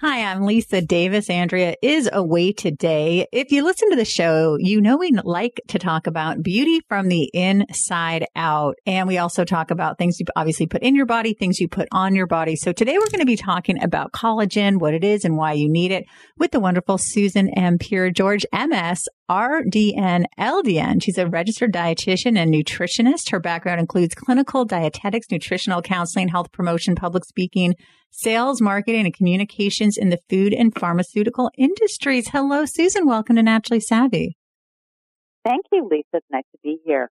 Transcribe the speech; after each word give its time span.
Hi, 0.00 0.30
I'm 0.30 0.44
Lisa 0.44 0.80
Davis. 0.80 1.28
Andrea 1.28 1.74
is 1.82 2.08
away 2.12 2.52
today. 2.52 3.26
If 3.32 3.50
you 3.50 3.64
listen 3.64 3.90
to 3.90 3.96
the 3.96 4.04
show, 4.04 4.56
you 4.56 4.80
know 4.80 4.96
we 4.96 5.10
like 5.10 5.60
to 5.66 5.80
talk 5.80 6.06
about 6.06 6.40
beauty 6.40 6.82
from 6.88 7.08
the 7.08 7.28
inside 7.34 8.24
out. 8.36 8.76
And 8.86 9.08
we 9.08 9.18
also 9.18 9.44
talk 9.44 9.72
about 9.72 9.98
things 9.98 10.20
you 10.20 10.26
obviously 10.36 10.68
put 10.68 10.84
in 10.84 10.94
your 10.94 11.04
body, 11.04 11.34
things 11.34 11.58
you 11.58 11.66
put 11.66 11.88
on 11.90 12.14
your 12.14 12.28
body. 12.28 12.54
So 12.54 12.72
today 12.72 12.96
we're 12.96 13.10
going 13.10 13.18
to 13.18 13.26
be 13.26 13.34
talking 13.34 13.82
about 13.82 14.12
collagen, 14.12 14.78
what 14.78 14.94
it 14.94 15.02
is 15.02 15.24
and 15.24 15.36
why 15.36 15.54
you 15.54 15.68
need 15.68 15.90
it 15.90 16.06
with 16.36 16.52
the 16.52 16.60
wonderful 16.60 16.96
Susan 16.96 17.48
M. 17.48 17.76
Piergeorge, 17.76 18.44
MS, 18.52 19.08
RDN, 19.30 20.24
LDN. 20.38 21.02
She's 21.02 21.18
a 21.18 21.26
registered 21.26 21.72
dietitian 21.72 22.38
and 22.38 22.52
nutritionist. 22.52 23.30
Her 23.30 23.38
background 23.38 23.78
includes 23.78 24.14
clinical 24.14 24.64
dietetics, 24.64 25.30
nutritional 25.30 25.82
counseling, 25.82 26.28
health 26.28 26.50
promotion, 26.50 26.94
public 26.94 27.26
speaking, 27.26 27.74
sales, 28.10 28.62
marketing, 28.62 29.04
and 29.04 29.14
communications 29.14 29.98
in 29.98 30.08
the 30.08 30.18
food 30.30 30.54
and 30.54 30.74
pharmaceutical 30.74 31.50
industries. 31.58 32.28
Hello, 32.28 32.64
Susan. 32.64 33.06
Welcome 33.06 33.36
to 33.36 33.42
Naturally 33.42 33.80
Savvy. 33.80 34.38
Thank 35.44 35.66
you, 35.72 35.86
Lisa. 35.90 36.04
It's 36.14 36.26
nice 36.30 36.44
to 36.52 36.58
be 36.62 36.78
here. 36.86 37.10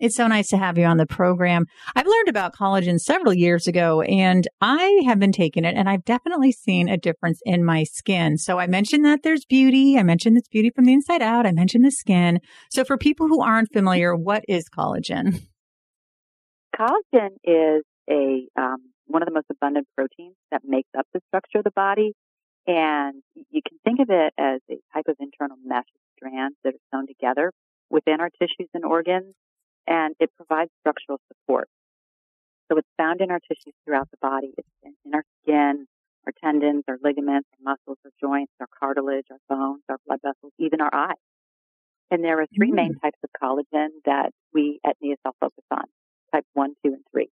It's 0.00 0.16
so 0.16 0.26
nice 0.26 0.48
to 0.48 0.56
have 0.56 0.78
you 0.78 0.86
on 0.86 0.96
the 0.96 1.04
program. 1.04 1.66
I've 1.94 2.06
learned 2.06 2.28
about 2.28 2.54
collagen 2.54 2.98
several 2.98 3.34
years 3.34 3.66
ago 3.66 4.00
and 4.00 4.48
I 4.62 5.02
have 5.04 5.18
been 5.18 5.30
taking 5.30 5.66
it 5.66 5.76
and 5.76 5.90
I've 5.90 6.06
definitely 6.06 6.52
seen 6.52 6.88
a 6.88 6.96
difference 6.96 7.40
in 7.44 7.62
my 7.62 7.84
skin. 7.84 8.38
So 8.38 8.58
I 8.58 8.66
mentioned 8.66 9.04
that 9.04 9.22
there's 9.22 9.44
beauty. 9.44 9.98
I 9.98 10.02
mentioned 10.02 10.38
it's 10.38 10.48
beauty 10.48 10.70
from 10.74 10.86
the 10.86 10.94
inside 10.94 11.20
out. 11.20 11.46
I 11.46 11.52
mentioned 11.52 11.84
the 11.84 11.90
skin. 11.90 12.40
So 12.70 12.82
for 12.82 12.96
people 12.96 13.28
who 13.28 13.42
aren't 13.42 13.74
familiar, 13.74 14.16
what 14.16 14.42
is 14.48 14.70
collagen? 14.70 15.42
Collagen 16.74 17.36
is 17.44 17.84
a 18.08 18.46
um, 18.58 18.78
one 19.06 19.22
of 19.22 19.26
the 19.26 19.34
most 19.34 19.46
abundant 19.50 19.86
proteins 19.94 20.36
that 20.50 20.62
makes 20.64 20.88
up 20.96 21.06
the 21.12 21.20
structure 21.28 21.58
of 21.58 21.64
the 21.64 21.72
body. 21.72 22.14
And 22.66 23.22
you 23.50 23.60
can 23.66 23.78
think 23.84 24.00
of 24.00 24.08
it 24.08 24.32
as 24.38 24.60
a 24.70 24.76
type 24.94 25.06
of 25.08 25.16
internal 25.20 25.58
mesh 25.62 25.84
strands 26.16 26.56
that 26.64 26.74
are 26.74 26.84
sewn 26.90 27.06
together 27.06 27.52
within 27.90 28.20
our 28.20 28.30
tissues 28.30 28.68
and 28.72 28.84
organs, 28.84 29.34
and 29.90 30.14
it 30.18 30.30
provides 30.36 30.70
structural 30.80 31.20
support. 31.28 31.68
So 32.70 32.78
it's 32.78 32.88
found 32.96 33.20
in 33.20 33.30
our 33.30 33.40
tissues 33.40 33.74
throughout 33.84 34.08
the 34.10 34.16
body. 34.22 34.54
It's 34.56 34.68
in, 34.82 34.94
in 35.04 35.14
our 35.14 35.24
skin, 35.42 35.86
our 36.24 36.32
tendons, 36.42 36.84
our 36.88 36.96
ligaments, 37.04 37.48
our 37.58 37.74
muscles, 37.74 37.98
our 38.06 38.12
joints, 38.18 38.52
our 38.60 38.68
cartilage, 38.78 39.26
our 39.30 39.42
bones, 39.48 39.82
our 39.90 39.98
blood 40.06 40.20
vessels, 40.22 40.52
even 40.58 40.80
our 40.80 40.94
eyes. 40.94 41.20
And 42.10 42.24
there 42.24 42.40
are 42.40 42.46
three 42.56 42.70
mm. 42.70 42.76
main 42.76 42.94
types 42.94 43.18
of 43.22 43.30
collagen 43.36 43.88
that 44.06 44.30
we 44.54 44.80
at 44.86 44.96
NeoCell 45.04 45.34
focus 45.40 45.64
on, 45.70 45.84
type 46.32 46.46
1, 46.54 46.74
2, 46.86 46.92
and 46.94 47.04
3 47.12 47.28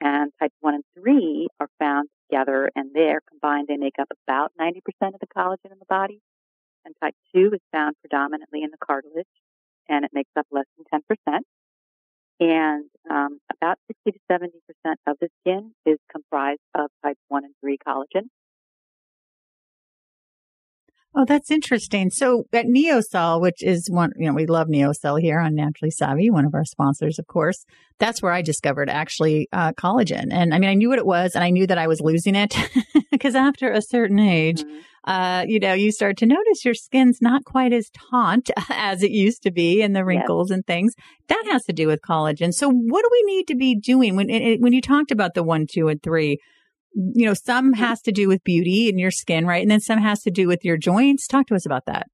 and 0.00 0.32
type 0.40 0.52
1 0.60 0.74
and 0.74 0.84
3 0.98 1.48
are 1.60 1.68
found 1.78 2.08
together 2.28 2.70
and 2.74 2.90
they're 2.94 3.20
combined 3.28 3.68
they 3.68 3.76
make 3.76 3.98
up 4.00 4.08
about 4.26 4.52
90% 4.58 4.78
of 5.02 5.20
the 5.20 5.26
collagen 5.36 5.72
in 5.72 5.78
the 5.78 5.88
body 5.88 6.20
and 6.84 6.94
type 7.02 7.14
2 7.34 7.50
is 7.52 7.60
found 7.72 7.96
predominantly 8.00 8.62
in 8.62 8.70
the 8.70 8.78
cartilage 8.84 9.26
and 9.88 10.04
it 10.04 10.10
makes 10.12 10.30
up 10.36 10.46
less 10.50 10.66
than 10.76 11.00
10% 11.28 11.38
and 12.40 12.86
um, 13.10 13.38
about 13.52 13.78
60 14.04 14.12
to 14.12 14.18
70% 14.30 14.48
of 15.06 15.16
the 15.20 15.28
skin 15.40 15.72
is 15.86 15.98
comprised 16.10 16.60
of 16.74 16.90
type 17.04 17.18
1 17.28 17.44
and 17.44 17.54
3 17.60 17.78
collagen 17.86 18.28
Oh, 21.12 21.24
that's 21.24 21.50
interesting. 21.50 22.08
So 22.10 22.44
at 22.52 22.66
NeoCell, 22.66 23.40
which 23.40 23.64
is 23.64 23.90
one, 23.90 24.12
you 24.16 24.28
know, 24.28 24.34
we 24.34 24.46
love 24.46 24.68
NeoCell 24.68 25.20
here 25.20 25.40
on 25.40 25.56
Naturally 25.56 25.90
Savvy, 25.90 26.30
one 26.30 26.44
of 26.44 26.54
our 26.54 26.64
sponsors, 26.64 27.18
of 27.18 27.26
course. 27.26 27.64
That's 27.98 28.22
where 28.22 28.32
I 28.32 28.42
discovered 28.42 28.88
actually 28.88 29.48
uh, 29.52 29.72
collagen. 29.72 30.28
And 30.30 30.54
I 30.54 30.60
mean, 30.60 30.70
I 30.70 30.74
knew 30.74 30.88
what 30.88 31.00
it 31.00 31.06
was 31.06 31.34
and 31.34 31.42
I 31.42 31.50
knew 31.50 31.66
that 31.66 31.78
I 31.78 31.88
was 31.88 32.00
losing 32.00 32.36
it 32.36 32.54
because 33.10 33.34
after 33.34 33.72
a 33.72 33.82
certain 33.82 34.20
age, 34.20 34.62
mm-hmm. 34.62 34.78
Uh, 35.04 35.44
you 35.48 35.58
know, 35.58 35.72
you 35.72 35.92
start 35.92 36.16
to 36.18 36.26
notice 36.26 36.64
your 36.64 36.74
skin's 36.74 37.22
not 37.22 37.44
quite 37.44 37.72
as 37.72 37.90
taut 37.90 38.48
as 38.70 39.02
it 39.02 39.10
used 39.10 39.42
to 39.42 39.50
be 39.50 39.82
and 39.82 39.96
the 39.96 40.04
wrinkles 40.04 40.50
yes. 40.50 40.56
and 40.56 40.66
things. 40.66 40.94
That 41.28 41.42
has 41.50 41.64
to 41.64 41.72
do 41.72 41.86
with 41.86 42.00
collagen. 42.02 42.52
So 42.52 42.68
what 42.70 43.02
do 43.02 43.08
we 43.10 43.34
need 43.34 43.46
to 43.48 43.54
be 43.54 43.74
doing 43.74 44.16
when, 44.16 44.28
when 44.60 44.72
you 44.72 44.80
talked 44.80 45.10
about 45.10 45.34
the 45.34 45.42
one, 45.42 45.66
two, 45.70 45.88
and 45.88 46.02
three? 46.02 46.38
you 46.92 47.26
know, 47.26 47.34
some 47.34 47.72
mm-hmm. 47.72 47.82
has 47.82 48.00
to 48.02 48.12
do 48.12 48.28
with 48.28 48.42
beauty 48.44 48.88
and 48.88 48.98
your 48.98 49.10
skin, 49.10 49.46
right? 49.46 49.62
And 49.62 49.70
then 49.70 49.80
some 49.80 49.98
has 49.98 50.22
to 50.22 50.30
do 50.30 50.48
with 50.48 50.64
your 50.64 50.76
joints. 50.76 51.26
Talk 51.26 51.46
to 51.46 51.54
us 51.54 51.66
about 51.66 51.86
that. 51.86 52.08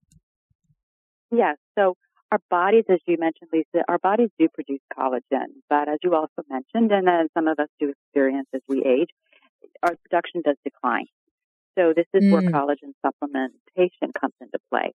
Yes. 1.32 1.56
So 1.78 1.94
our 2.30 2.40
bodies, 2.50 2.84
as 2.90 2.98
you 3.06 3.16
mentioned, 3.18 3.50
Lisa, 3.52 3.84
our 3.88 3.98
bodies 3.98 4.28
do 4.38 4.48
produce 4.52 4.80
collagen, 4.96 5.46
but 5.68 5.88
as 5.88 5.98
you 6.02 6.14
also 6.14 6.42
mentioned, 6.48 6.92
and 6.92 7.06
then 7.06 7.28
some 7.34 7.48
of 7.48 7.58
us 7.58 7.68
do 7.80 7.90
experience 7.90 8.48
as 8.54 8.60
we 8.68 8.84
age, 8.84 9.08
our 9.82 9.94
production 10.04 10.42
does 10.44 10.56
decline. 10.64 11.06
So 11.78 11.92
this 11.94 12.06
is 12.14 12.24
mm. 12.24 12.32
where 12.32 12.42
collagen 12.42 12.92
supplementation 13.04 14.12
comes 14.18 14.34
into 14.40 14.58
play. 14.70 14.92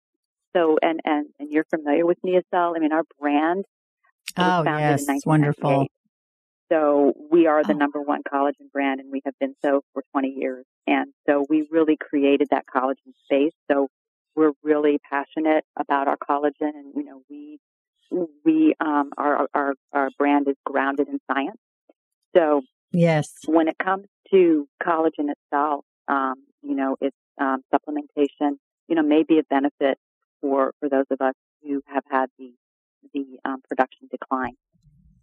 So, 0.57 0.79
and, 0.83 1.01
and, 1.05 1.27
and 1.39 1.51
you're 1.53 1.67
familiar 1.71 2.07
with 2.07 2.19
NeoCell. 2.25 2.77
I 2.77 2.81
mean, 2.81 2.93
our 2.93 3.05
brand 3.21 3.65
oh, 4.37 4.63
yes, 4.65 5.07
wonderful. 5.25 5.87
So 6.71 7.15
we 7.31 7.47
are 7.47 7.65
the 7.65 7.73
oh. 7.73 7.77
number 7.77 8.01
one 8.01 8.23
collagen 8.23 8.71
brand 8.73 9.01
and 9.01 9.11
we 9.11 9.21
have 9.25 9.35
been 9.41 9.55
so 9.65 9.83
for 9.93 10.03
20 10.13 10.29
years. 10.29 10.65
And 10.87 11.13
so 11.29 11.45
we 11.49 11.67
really 11.71 11.97
created 12.01 12.49
that 12.51 12.65
collagen 12.75 13.13
space. 13.25 13.53
So 13.71 13.89
we're 14.37 14.53
really 14.63 14.99
passionate 15.11 15.65
about 15.79 16.07
our 16.07 16.17
collagen 16.17 16.71
and, 16.75 16.93
you 16.95 17.05
know, 17.05 17.23
we, 17.29 17.59
we, 18.45 18.75
um, 18.81 19.11
our, 19.19 19.49
our, 19.55 19.75
our 19.93 20.11
brand 20.17 20.49
is 20.49 20.57
grounded 20.65 21.09
in 21.09 21.19
science. 21.33 21.59
So 22.37 22.63
yes, 22.93 23.33
when 23.47 23.67
it 23.69 23.77
comes 23.83 24.07
to 24.31 24.69
collagen 24.83 25.31
itself, 25.31 25.85
um, 26.07 26.35
you 26.71 26.77
know, 26.77 26.97
it's, 27.01 27.17
um, 27.41 27.63
supplementation, 27.75 28.53
you 28.89 28.95
know, 28.95 29.03
may 29.03 29.25
be 29.25 29.39
a 29.39 29.43
benefit 29.43 29.99
for, 30.41 30.73
for 30.79 30.89
those 30.89 31.07
of 31.11 31.21
us 31.21 31.35
who 31.63 31.83
have 31.87 32.05
had 32.09 32.27
the, 32.39 32.53
the, 33.13 33.25
um, 33.45 33.61
production 33.69 34.09
decline. 34.11 34.55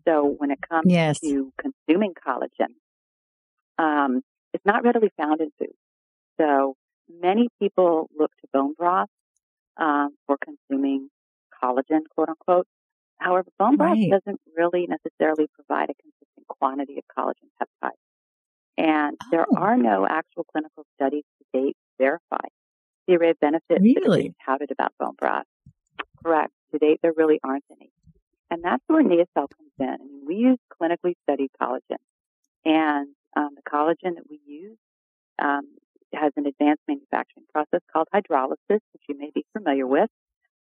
So 0.08 0.36
when 0.38 0.52
it 0.52 0.60
comes 0.68 0.92
yes. 0.92 1.20
to 1.22 1.52
consuming 1.60 2.14
collagen, 2.14 2.74
um, 3.78 4.22
it's 4.54 4.66
not 4.66 4.84
readily 4.84 5.12
found 5.18 5.42
in 5.42 5.52
food. 5.60 5.76
So 6.40 6.76
many 7.10 7.50
people 7.62 8.10
look 8.18 8.32
to 8.42 8.48
bone 8.54 8.74
broth 8.78 9.10
um, 9.78 10.10
for 10.26 10.38
consuming 10.44 11.10
collagen, 11.64 12.02
quote 12.14 12.30
unquote. 12.30 12.68
However, 13.20 13.48
bone 13.58 13.78
broth 13.78 13.98
right. 13.98 14.12
doesn't 14.12 14.42
really 14.56 14.88
necessarily 14.88 15.48
provide 15.56 15.90
a 15.90 15.96
consistent 16.02 16.48
quantity 16.48 16.98
of 16.98 17.04
collagen 17.18 17.50
peptides. 17.62 17.92
And 18.78 19.18
oh. 19.22 19.28
there 19.32 19.46
are 19.58 19.78
no 19.78 20.06
actual 20.10 20.46
clinical 20.46 20.86
studies 20.96 21.24
date 21.54 21.76
verify 22.00 22.48
the 23.08 23.16
array 23.16 23.32
of 23.32 23.40
benefits 23.40 23.82
really? 23.82 24.30
that 24.30 24.36
touted 24.46 24.72
about 24.72 24.94
bone 25.00 25.16
broth. 25.18 25.46
Correct. 26.24 26.52
To 26.72 26.78
date, 26.78 27.00
there 27.02 27.14
really 27.16 27.40
aren't 27.44 27.64
any. 27.72 27.90
And 28.50 28.64
that's 28.64 28.84
where 28.88 29.04
NeoCell 29.04 29.26
comes 29.36 29.72
in. 29.80 29.88
I 29.88 29.98
mean, 29.98 30.24
we 30.26 30.36
use 30.36 30.58
clinically 30.82 31.14
studied 31.24 31.50
collagen. 31.62 31.98
And 32.66 33.10
um, 33.36 33.50
the 33.56 33.62
collagen 33.70 34.16
that 34.16 34.30
we 34.30 34.40
use 34.46 34.78
um, 35.40 35.64
has 36.14 36.32
an 36.36 36.46
advanced 36.46 36.84
manufacturing 36.88 37.46
process 37.54 37.82
called 37.92 38.08
hydrolysis, 38.14 38.58
which 38.70 39.04
you 39.08 39.18
may 39.18 39.32
be 39.34 39.46
familiar 39.54 39.88
with. 39.88 40.10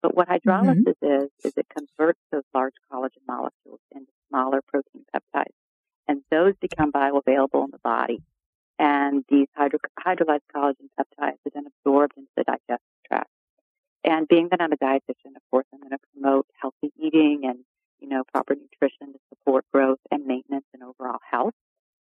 But 0.01 0.15
what 0.15 0.27
hydrolysis 0.27 0.95
mm-hmm. 1.01 1.23
is, 1.23 1.29
is 1.45 1.53
it 1.55 1.67
converts 1.69 2.19
those 2.31 2.43
large 2.53 2.73
collagen 2.91 3.23
molecules 3.27 3.79
into 3.93 4.11
smaller 4.29 4.61
protein 4.67 5.05
peptides. 5.15 5.55
And 6.07 6.21
those 6.29 6.53
become 6.59 6.91
bioavailable 6.91 7.63
in 7.63 7.71
the 7.71 7.79
body. 7.83 8.21
And 8.79 9.23
these 9.29 9.47
hydro- 9.55 9.79
hydrolyzed 9.99 10.47
collagen 10.53 10.89
peptides 10.99 11.37
are 11.45 11.51
then 11.53 11.65
absorbed 11.67 12.13
into 12.17 12.29
the 12.35 12.43
digestive 12.43 12.79
tract. 13.07 13.29
And 14.03 14.27
being 14.27 14.49
that 14.49 14.61
I'm 14.61 14.71
a 14.71 14.77
dietitian, 14.77 15.35
of 15.35 15.43
course, 15.49 15.65
I'm 15.73 15.79
going 15.79 15.91
to 15.91 15.97
promote 16.13 16.47
healthy 16.61 16.91
eating 16.97 17.41
and 17.45 17.59
you 18.03 18.09
know, 18.09 18.23
proper 18.33 18.53
nutrition 18.53 19.13
to 19.13 19.19
support 19.29 19.63
growth 19.71 19.99
and 20.11 20.25
maintenance 20.25 20.65
and 20.73 20.83
overall 20.83 21.19
health. 21.31 21.53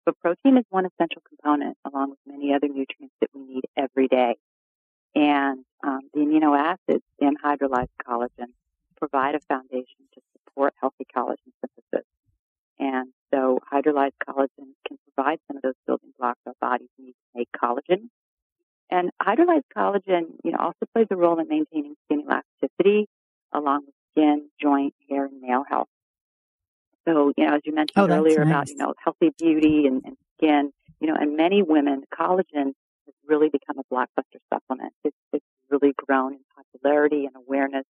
But 0.07 0.19
protein 0.19 0.57
is 0.57 0.65
one 0.71 0.87
essential 0.87 1.23
component 1.29 1.77
along 1.85 2.11
with 2.11 2.19
many 2.27 2.55
other 2.55 2.69
nutrients 2.69 3.15
that 3.21 3.29
we 3.35 3.43
need 3.43 3.65
every 3.77 4.09
day. 4.09 4.37
And 5.15 5.65
um, 5.85 6.01
the 6.15 6.21
amino 6.21 6.59
acids 6.59 7.05
in 7.19 7.35
hydrolyzed 7.37 7.93
collagen 8.09 8.55
provide 8.97 9.35
a 9.35 9.41
foundation 9.41 10.09
to 10.15 10.21
support 10.33 10.73
healthy 10.81 11.07
collagen 11.15 11.53
synthesis. 11.61 12.07
And 12.79 13.13
so 13.33 13.59
hydrolyzed 13.71 14.17
collagen 14.27 14.73
can 14.89 14.97
provide 15.15 15.39
some 15.47 15.59
of 15.59 15.63
those 15.63 15.75
building 15.87 16.10
blocks 16.21 16.41
our 16.47 16.55
bodies 16.61 16.89
need 16.99 17.13
to 17.13 17.29
make 17.35 17.49
collagen. 17.57 18.09
And 18.91 19.11
hydrolyzed 19.23 19.63
collagen, 19.77 20.37
you 20.45 20.53
know, 20.53 20.59
also 20.59 20.87
plays 20.93 21.07
a 21.11 21.17
role 21.17 21.39
in 21.41 21.49
maintaining 21.49 21.95
skin 22.05 22.25
elasticity 22.27 23.07
along 23.53 23.87
with 23.87 23.95
skin, 24.13 24.49
joint, 24.61 24.95
hair, 25.09 25.27
and 25.27 25.41
nail 25.41 25.65
health. 25.69 25.89
So, 27.07 27.33
you 27.37 27.47
know, 27.47 27.55
as 27.55 27.63
you 27.65 27.75
mentioned 27.75 28.11
oh, 28.11 28.15
earlier 28.15 28.45
nice. 28.45 28.53
about, 28.53 28.69
you 28.69 28.77
know, 28.77 28.95
healthy 29.03 29.31
beauty 29.39 29.87
and, 29.87 30.03
and 30.05 30.17
skin, 30.37 30.73
you 31.01 31.09
know, 31.09 31.15
and 31.19 31.37
many 31.37 31.63
women, 31.63 32.03
collagen 32.13 32.73
has 33.07 33.15
really 33.27 33.49
become 33.49 33.79
a 33.79 33.95
blockbuster 33.95 34.39
supplement. 34.53 34.93
It's, 35.05 35.17
it's 35.33 35.45
really 35.71 35.95
grown 35.97 36.35
in 36.35 36.41
popularity 36.57 37.27
and 37.27 37.35
awareness. 37.37 37.85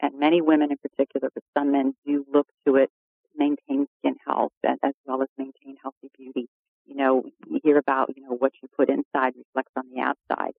And 0.00 0.18
many 0.18 0.40
women 0.40 0.72
in 0.72 0.78
particular, 0.78 1.30
but 1.32 1.44
some 1.56 1.70
men 1.70 1.94
do 2.04 2.26
look 2.32 2.48
to 2.66 2.74
it 2.76 2.90
to 3.24 3.38
maintain 3.38 3.86
skin 3.98 4.16
health 4.26 4.52
and, 4.64 4.78
as 4.82 4.94
well 5.06 5.22
as 5.22 5.28
maintain 5.38 5.76
healthy 5.80 6.10
beauty. 6.18 6.48
You 6.86 6.96
know, 6.96 7.24
you 7.48 7.60
hear 7.62 7.78
about, 7.78 8.10
you 8.16 8.22
know, 8.22 8.36
what 8.36 8.52
you 8.62 8.68
put 8.76 8.88
inside 8.88 9.34
reflects 9.36 9.72
on 9.76 9.84
the 9.94 10.00
outside. 10.00 10.52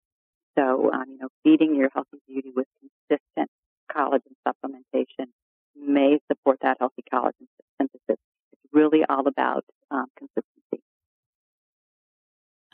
So, 0.57 0.91
um, 0.91 1.05
you 1.09 1.17
know, 1.17 1.29
feeding 1.43 1.75
your 1.75 1.89
healthy 1.93 2.19
beauty 2.27 2.51
with 2.55 2.67
consistent 2.79 3.49
collagen 3.91 4.33
supplementation 4.47 5.27
may 5.75 6.19
support 6.31 6.59
that 6.61 6.77
healthy 6.79 7.03
collagen 7.11 7.47
synthesis. 7.79 8.01
It's 8.07 8.73
really 8.73 9.01
all 9.07 9.27
about 9.27 9.65
um, 9.91 10.05
consistency. 10.17 10.83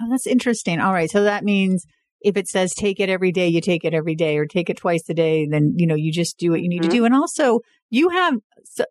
Oh, 0.02 0.10
that's 0.10 0.28
interesting. 0.28 0.80
All 0.80 0.94
right. 0.94 1.10
So 1.10 1.24
that 1.24 1.44
means 1.44 1.86
if 2.22 2.38
it 2.38 2.48
says 2.48 2.74
take 2.74 3.00
it 3.00 3.10
every 3.10 3.32
day, 3.32 3.48
you 3.48 3.62
take 3.62 3.86
it 3.86 3.94
every 3.94 4.16
day 4.16 4.38
or 4.38 4.46
take 4.46 4.70
it 4.70 4.78
twice 4.78 5.04
a 5.10 5.14
day, 5.14 5.48
then, 5.48 5.74
you 5.78 5.88
know, 5.88 5.96
you 5.96 6.12
just 6.12 6.38
do 6.38 6.52
what 6.52 6.62
you 6.62 6.70
need 6.70 6.82
mm-hmm. 6.82 6.90
to 6.90 6.98
do. 6.98 7.06
And 7.06 7.16
also 7.16 7.60
you 7.90 8.10
have 8.10 8.36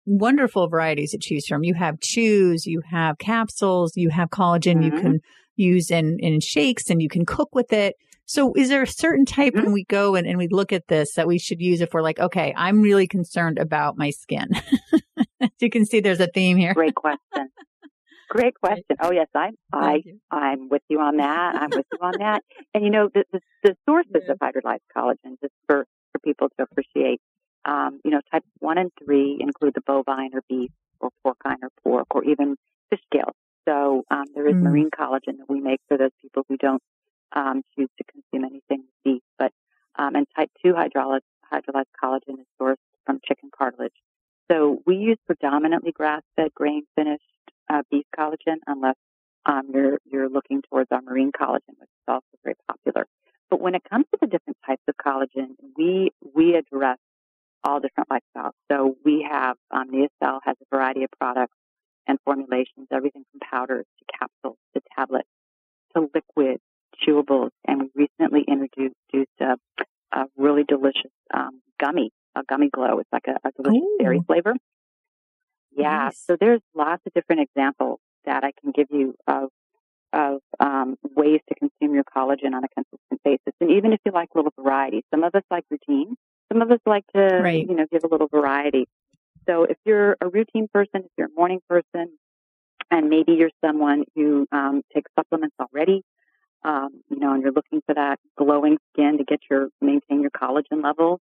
wonderful 0.06 0.69
varieties 0.69 1.12
to 1.12 1.19
choose 1.19 1.46
from. 1.46 1.64
You 1.64 1.75
have 1.75 2.00
chews, 2.00 2.66
you 2.66 2.82
have 2.90 3.19
capsules, 3.19 3.96
you 3.96 4.10
have 4.10 4.30
collagen 4.30 4.76
mm-hmm. 4.76 4.96
you 4.96 5.02
can 5.02 5.20
use 5.56 5.90
in, 5.90 6.16
in 6.20 6.40
shakes 6.40 6.88
and 6.90 7.02
you 7.02 7.08
can 7.08 7.26
cook 7.26 7.54
with 7.54 7.72
it. 7.72 7.96
So 8.25 8.52
is 8.54 8.69
there 8.69 8.82
a 8.82 8.86
certain 8.86 9.25
type 9.25 9.54
mm-hmm. 9.54 9.64
when 9.64 9.72
we 9.72 9.84
go 9.84 10.14
and, 10.14 10.26
and 10.26 10.36
we 10.36 10.48
look 10.48 10.72
at 10.72 10.88
this 10.88 11.14
that 11.14 11.26
we 11.26 11.38
should 11.38 11.60
use 11.60 11.80
if 11.80 11.94
we're 11.94 12.02
like, 12.02 12.19
okay, 12.19 12.52
I'm 12.56 12.82
really 12.82 13.06
concerned 13.06 13.58
about 13.58 13.96
my 13.96 14.10
skin? 14.10 14.48
As 15.40 15.50
you 15.60 15.70
can 15.70 15.86
see, 15.86 16.00
there's 16.00 16.20
a 16.20 16.26
theme 16.26 16.56
here. 16.56 16.75
Great 16.75 16.94
question. 16.94 17.48
Great 18.28 18.54
question. 18.60 18.96
Oh 19.00 19.10
yes, 19.10 19.28
I'm 19.34 19.54
I 19.72 20.02
I'm 20.30 20.69
with 20.69 20.82
you 20.88 21.00
on 21.00 21.16
that. 21.16 21.56
I'm 21.56 21.70
with 21.70 21.86
you 21.90 21.98
on 22.00 22.12
that. 22.19 22.42
And 22.75 22.84
you 22.84 22.90
know 22.90 23.08
the 23.12 23.25
the, 23.32 23.40
the 23.62 23.76
sources 23.88 24.12
yeah. 24.26 24.32
of 24.32 24.38
hydrolyzed 24.38 24.84
collagen, 24.94 25.40
just 25.40 25.54
for 25.66 25.86
for 26.12 26.19
people 26.22 26.48
to 26.58 26.64
appreciate. 26.64 27.20
Um, 27.64 28.00
you 28.04 28.10
know, 28.10 28.20
types 28.30 28.46
one 28.60 28.78
and 28.78 28.90
three 29.02 29.38
include 29.40 29.75
the 29.75 29.80
bovine 29.80 30.30
or 30.34 30.42
beef 30.48 30.70
or 31.00 31.10
porcine 31.25 31.58
or 31.62 31.70
pork 31.82 32.06
or 32.10 32.25
even 32.25 32.56
fish 32.90 33.00
scales. 33.12 33.34
So 33.66 34.04
um, 34.10 34.25
there 34.34 34.46
is 34.48 34.54
mm. 34.54 34.62
marine 34.62 34.90
collagen 34.90 35.38
that 35.38 35.48
we 35.48 35.60
make 35.60 35.80
for 35.88 35.98
those 35.98 36.12
people 36.22 36.44
who 36.48 36.56
don't 36.56 36.82
um, 37.32 37.62
choose 37.76 37.90
to 37.98 38.04
consume 38.04 38.44
anything 38.44 38.84
with 38.84 39.04
beef. 39.04 39.22
But 39.38 39.52
um, 39.98 40.14
and 40.14 40.26
type 40.36 40.50
two 40.62 40.75
hydrolyzed 40.75 41.20
hydrolyzed 41.52 41.92
collagen 42.02 42.40
is 42.40 42.46
sourced 42.60 42.76
from 43.06 43.20
chicken 43.26 43.50
cartilage. 43.56 43.92
So 44.50 44.82
we 44.86 44.96
use 44.96 45.19
predominantly 45.26 45.92
grass-fed, 45.92 46.54
grain-finished 46.54 47.22
uh, 47.70 47.82
beef 47.90 48.06
collagen, 48.18 48.56
unless 48.66 48.96
um, 49.46 49.70
you're 49.72 49.98
you're 50.04 50.28
looking 50.28 50.62
towards 50.70 50.88
our 50.90 51.00
marine 51.02 51.32
collagen, 51.32 51.76
which 51.78 51.88
is 51.88 52.06
also 52.08 52.24
very 52.42 52.56
popular. 52.66 53.06
But 53.50 53.60
when 53.60 53.74
it 53.74 53.82
comes 53.88 54.04
to 54.12 54.18
the 54.20 54.26
different 54.26 54.58
types 54.66 54.82
of 54.88 54.94
collagen, 54.96 55.56
we 55.76 56.10
we 56.34 56.54
address 56.54 56.98
all 57.64 57.80
different 57.80 58.08
lifestyles. 58.08 58.52
So 58.70 58.96
we 59.04 59.26
have 59.28 59.56
um, 59.70 59.90
NeoCell 59.90 60.40
has 60.44 60.56
a 60.60 60.76
variety 60.76 61.04
of 61.04 61.10
products 61.18 61.54
and 62.06 62.18
formulations, 62.24 62.88
everything 62.92 63.24
from 63.30 63.40
powders 63.40 63.86
to 63.98 64.18
capsules 64.18 64.58
to 64.74 64.82
tablets 64.96 65.28
to 65.94 66.08
liquid 66.14 66.58
chewables. 67.06 67.50
And 67.66 67.90
we 67.94 68.08
recently 68.18 68.44
introduced 68.46 69.40
a, 69.40 69.56
a 70.12 70.24
really 70.36 70.64
delicious 70.64 71.12
um, 71.34 71.60
gummy, 71.80 72.10
a 72.34 72.42
gummy 72.48 72.70
glow. 72.70 72.98
It's 72.98 73.12
like 73.12 73.26
a, 73.28 73.36
a 73.46 73.52
delicious 73.52 73.82
Ooh. 73.82 73.98
berry 73.98 74.20
flavor. 74.26 74.54
Yeah. 75.78 76.06
Nice. 76.06 76.25
So 76.26 76.36
there's 76.38 76.60
lots 76.75 77.02
of 77.06 77.12
different 77.14 77.42
examples 77.42 78.00
that 78.25 78.44
I 78.44 78.52
can 78.60 78.72
give 78.72 78.88
you 78.90 79.14
of 79.26 79.50
of 80.12 80.40
um, 80.58 80.96
ways 81.14 81.40
to 81.48 81.54
consume 81.54 81.94
your 81.94 82.04
collagen 82.04 82.54
on 82.54 82.64
a 82.64 82.69
consistent 82.69 83.22
basis. 83.25 83.54
And 83.60 83.70
even 83.72 83.92
if 83.92 84.00
you 84.06 84.12
like 84.12 84.28
a 84.34 84.38
little 84.38 84.54
variety, 84.58 85.04
some 85.10 85.22
of 85.22 85.34
us 85.34 85.42
like 85.50 85.64
routine. 85.70 86.16
Some 86.50 86.62
of 86.62 86.70
us 86.70 86.80
like 86.86 87.04
to, 87.14 87.40
right. 87.42 87.69
you 87.69 87.76
know, 87.76 87.84
give 87.92 88.04
a 88.04 88.06
little 88.06 88.28
variety. 88.28 88.88
So 89.46 89.64
if 89.64 89.76
you're 89.84 90.16
a 90.20 90.28
routine 90.28 90.66
person, 90.72 91.02
if 91.04 91.10
you're 91.19 91.26
a 91.26 91.34
morning 91.36 91.60
person, 91.69 92.16
and 92.90 93.10
maybe 93.10 93.32
you're 93.32 93.50
someone 93.62 94.04
who 94.14 94.46
um, 94.50 94.82
takes 94.94 95.10
supplements 95.14 95.54
already, 95.60 96.02
um, 96.64 97.02
you 97.10 97.19
know, 97.19 97.34
and 97.34 97.42
you're 97.42 97.52
looking 97.52 97.82
for 97.84 97.94
that 97.94 98.19
glowing 98.36 98.78
skin 98.92 99.19
to 99.19 99.25
get 99.25 99.40
your 99.50 99.69
maintain 99.80 100.22
your 100.22 100.30
collagen 100.30 100.82
levels, 100.82 101.20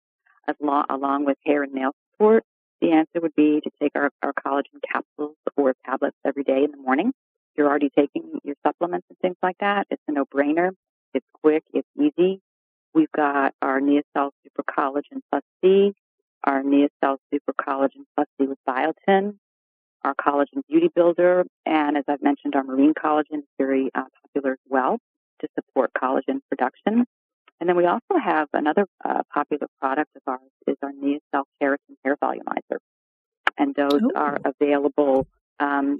as 0.47 0.55
lo- 0.59 0.83
along 0.89 1.25
with 1.25 1.37
hair 1.45 1.63
and 1.63 1.73
nail 1.73 1.91
support, 2.11 2.43
the 2.81 2.91
answer 2.91 3.21
would 3.21 3.35
be 3.35 3.61
to 3.61 3.69
take 3.81 3.91
our, 3.95 4.09
our 4.21 4.33
collagen 4.33 4.81
capsules 4.91 5.35
or 5.55 5.75
tablets 5.85 6.17
every 6.25 6.43
day 6.43 6.63
in 6.63 6.71
the 6.71 6.77
morning. 6.77 7.13
You're 7.55 7.67
already 7.67 7.91
taking 7.95 8.39
your 8.43 8.55
supplements 8.65 9.05
and 9.09 9.17
things 9.19 9.37
like 9.43 9.57
that, 9.59 9.87
it's 9.89 10.01
a 10.07 10.11
no-brainer. 10.11 10.71
It's 11.13 11.25
quick. 11.41 11.63
It's 11.73 11.87
easy. 11.99 12.41
We've 12.93 13.11
got 13.15 13.53
our 13.61 13.79
NeoCell 13.79 14.31
Super 14.43 14.63
Collagen 14.69 15.21
Plus 15.29 15.43
C, 15.61 15.93
our 16.43 16.61
NeoCell 16.61 17.17
Super 17.33 17.53
Collagen 17.59 18.03
Plus 18.15 18.27
C 18.37 18.47
with 18.47 18.57
biotin, 18.67 19.37
our 20.03 20.13
Collagen 20.15 20.61
Beauty 20.67 20.89
Builder, 20.93 21.45
and 21.65 21.97
as 21.97 22.03
I've 22.07 22.21
mentioned, 22.21 22.55
our 22.55 22.63
marine 22.63 22.93
collagen 22.93 23.39
is 23.39 23.45
very 23.57 23.89
uh, 23.93 24.03
popular 24.23 24.53
as 24.53 24.59
well 24.67 24.97
to 25.41 25.47
support 25.55 25.91
collagen 25.93 26.39
production. 26.49 27.05
And 27.61 27.69
then 27.69 27.77
we 27.77 27.85
also 27.85 28.17
have 28.21 28.47
another 28.53 28.87
uh, 29.05 29.21
popular 29.31 29.67
product 29.79 30.09
of 30.15 30.23
ours 30.25 30.39
is 30.65 30.77
our 30.81 30.91
NeoCell 30.91 31.43
Keratin 31.61 31.95
Hair 32.03 32.17
Volumizer. 32.17 32.79
And 33.55 33.75
those 33.75 34.01
Ooh. 34.01 34.11
are 34.15 34.39
available, 34.43 35.27
um, 35.59 35.99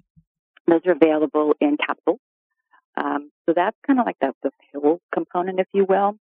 those 0.68 0.82
are 0.88 0.94
available 0.94 1.54
in 1.62 1.78
capsules. 1.78 2.20
Um, 2.98 3.30
so 3.46 3.54
that's 3.56 3.78
kind 3.86 4.00
of 4.00 4.08
like 4.08 4.16
the, 4.20 4.34
the 4.42 4.50
pill 4.72 5.02
component, 5.14 5.60
if 5.60 5.68
you 5.72 5.86
will. 5.88 6.16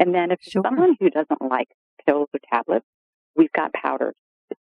And 0.00 0.12
then 0.12 0.32
if 0.32 0.40
sure. 0.42 0.60
someone 0.64 0.96
who 0.98 1.08
doesn't 1.08 1.40
like 1.40 1.68
pills 2.04 2.26
or 2.34 2.40
tablets, 2.52 2.86
we've 3.36 3.52
got 3.52 3.72
powders. 3.72 4.16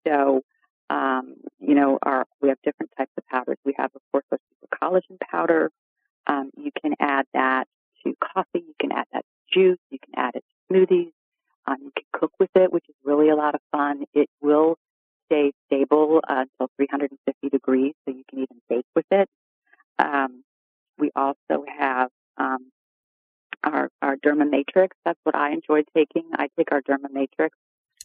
So, 0.09 0.41
um, 0.88 1.35
you 1.61 1.75
know, 1.75 1.99
our, 2.03 2.25
we 2.41 2.49
have 2.49 2.59
different 2.65 2.93
types 2.97 3.12
of 3.19 3.25
powders. 3.31 3.59
We 3.67 3.75
have, 3.76 3.91
of 3.94 4.00
course, 4.11 4.25
our 4.32 4.38
super 4.49 4.79
collagen 4.82 5.19
powder. 5.31 5.71
Um, 6.26 6.50
you 6.56 6.71
can 6.81 6.94
add 6.99 7.26
that 7.35 7.67
to 8.06 8.15
coffee. 8.23 8.65
You 8.67 8.75
can 8.81 8.91
add 8.91 9.05
that 9.12 9.25
juice. 9.54 9.78
You 9.90 9.98
can 9.98 10.14
add 10.16 10.34
it 10.34 10.44
to 10.44 10.74
smoothies. 10.74 11.12
Um, 11.66 11.76
you 11.82 11.92
can 11.96 12.04
cook 12.12 12.32
with 12.38 12.50
it, 12.54 12.72
which 12.72 12.84
is 12.88 12.94
really 13.04 13.30
a 13.30 13.36
lot 13.36 13.54
of 13.54 13.60
fun. 13.72 14.04
It 14.12 14.28
will 14.42 14.76
stay 15.26 15.52
stable 15.66 16.20
uh, 16.28 16.44
until 16.58 16.70
350 16.76 17.48
degrees, 17.48 17.94
so 18.04 18.14
you 18.14 18.24
can 18.28 18.40
even 18.40 18.60
bake 18.68 18.86
with 18.94 19.06
it. 19.10 19.28
Um, 19.98 20.44
we 20.98 21.10
also 21.16 21.64
have 21.78 22.10
um, 22.36 22.70
our, 23.62 23.88
our 24.02 24.16
Derma 24.16 24.48
Matrix. 24.48 24.96
That's 25.04 25.18
what 25.24 25.34
I 25.34 25.52
enjoy 25.52 25.82
taking. 25.96 26.24
I 26.36 26.48
take 26.56 26.70
our 26.73 26.82
Derma 26.82 27.11
Matrix 27.11 27.56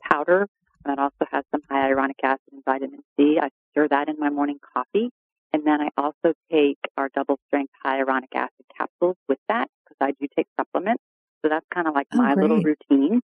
powder. 0.02 0.48
And 0.86 0.98
That 0.98 1.00
also 1.00 1.26
has 1.32 1.44
some 1.52 1.62
hyaluronic 1.70 2.20
acid 2.24 2.40
and 2.52 2.64
vitamin 2.64 3.02
C. 3.18 3.38
I 3.42 3.50
stir 3.72 3.88
that 3.90 4.08
in 4.08 4.16
my 4.18 4.30
morning 4.30 4.60
coffee. 4.74 5.10
And 5.52 5.66
then 5.66 5.82
I 5.82 5.90
also 5.98 6.34
take 6.52 6.78
our 6.96 7.10
double 7.14 7.40
strength 7.48 7.74
hyaluronic 7.86 8.34
acid 8.36 8.66
capsules 8.78 9.18
with 9.28 9.40
that 9.50 9.68
because 9.84 9.98
I 10.00 10.12
do 10.20 10.28
take 10.36 10.48
supplements. 10.60 11.04
So 11.42 11.50
that's 11.50 11.66
kind 11.74 11.88
of 11.88 11.94
like 11.94 12.08
oh, 12.14 12.18
my 12.18 12.34
great. 12.34 12.50
little 12.50 12.64
routine. 12.64 13.22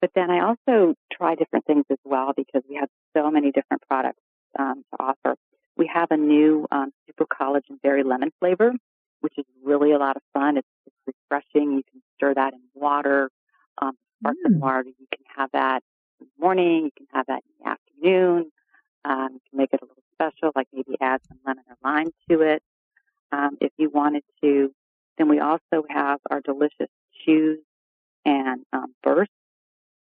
But 0.00 0.10
then 0.14 0.30
I 0.30 0.40
also 0.40 0.94
try 1.12 1.34
different 1.34 1.64
things 1.64 1.84
as 1.90 1.98
well 2.04 2.32
because 2.36 2.62
we 2.68 2.76
have 2.76 2.88
so 3.16 3.30
many 3.30 3.50
different 3.50 3.82
products 3.88 4.20
um, 4.58 4.84
to 4.90 5.02
offer. 5.02 5.36
We 5.76 5.90
have 5.92 6.08
a 6.10 6.16
new 6.16 6.66
um, 6.70 6.92
super 7.06 7.26
collagen 7.26 7.80
berry 7.82 8.02
lemon 8.02 8.30
flavor, 8.38 8.72
which 9.20 9.34
is 9.38 9.44
really 9.64 9.92
a 9.92 9.98
lot 9.98 10.16
of 10.16 10.22
fun. 10.32 10.58
It's, 10.58 10.68
it's 10.86 11.16
refreshing. 11.30 11.72
You 11.72 11.82
can 11.90 12.02
stir 12.16 12.34
that 12.34 12.54
in 12.54 12.60
water, 12.74 13.30
um, 13.80 13.92
sparkling 14.20 14.54
mm. 14.54 14.60
water. 14.60 14.84
You 14.86 15.06
can 15.12 15.24
have 15.36 15.50
that 15.52 15.82
in 16.20 16.26
the 16.26 16.42
morning. 16.42 16.84
You 16.84 16.90
can 16.96 17.06
have 17.12 17.26
that 17.26 17.42
in 17.44 17.64
the 17.64 17.70
afternoon. 17.70 18.52
Um, 19.04 19.28
you 19.34 19.40
can 19.50 19.58
make 19.58 19.70
it 19.72 19.80
a 19.82 19.84
little 19.84 20.02
special, 20.14 20.52
like 20.54 20.68
maybe 20.72 20.96
add 21.00 21.20
some 21.28 21.38
lemon 21.46 21.64
or 21.68 21.76
lime 21.82 22.10
to 22.30 22.40
it 22.42 22.62
um, 23.32 23.56
if 23.60 23.72
you 23.76 23.90
wanted 23.90 24.24
to. 24.42 24.72
Then 25.18 25.28
we 25.28 25.40
also 25.40 25.84
have 25.88 26.20
our 26.30 26.40
delicious 26.40 26.88
chews 27.26 27.58
and 28.24 28.64
um, 28.72 28.94
bursts. 29.02 29.32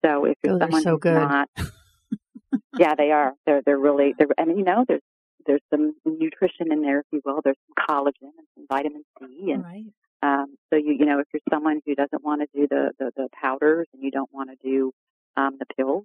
So 0.05 0.25
if 0.25 0.37
you're 0.43 0.59
Those 0.59 0.63
someone 0.63 0.83
so 0.83 0.91
who's 0.93 1.01
good. 1.01 1.15
not, 1.15 1.49
yeah, 2.79 2.95
they 2.97 3.11
are. 3.11 3.33
They're 3.47 3.63
they're 3.65 3.79
really. 3.79 4.15
They're, 4.19 4.29
and 4.37 4.57
you 4.57 4.65
know, 4.65 4.85
there's 4.87 5.03
there's 5.47 5.63
some 5.71 5.95
nutrition 6.05 6.73
in 6.73 6.83
there, 6.83 7.01
if 7.01 7.07
you 7.13 7.21
will. 7.25 7.41
There's 7.43 7.57
some 7.67 7.85
collagen 7.89 8.33
and 8.37 8.47
some 8.55 8.67
vitamin 8.69 9.03
C, 9.19 9.53
and 9.53 9.65
right. 9.65 9.85
um, 10.23 10.57
so 10.71 10.77
you 10.77 10.97
you 10.99 11.07
know, 11.07 11.21
if 11.21 11.27
you're 11.33 11.41
someone 11.51 11.81
who 11.87 11.95
doesn't 11.95 12.23
want 12.23 12.43
to 12.43 12.49
do 12.55 12.67
the, 12.69 12.93
the 12.99 13.11
the 13.17 13.29
powders 13.41 13.87
and 13.93 14.03
you 14.03 14.11
don't 14.11 14.33
want 14.33 14.51
to 14.51 14.57
do 14.63 14.93
um, 15.37 15.57
the 15.59 15.67
pills, 15.77 16.05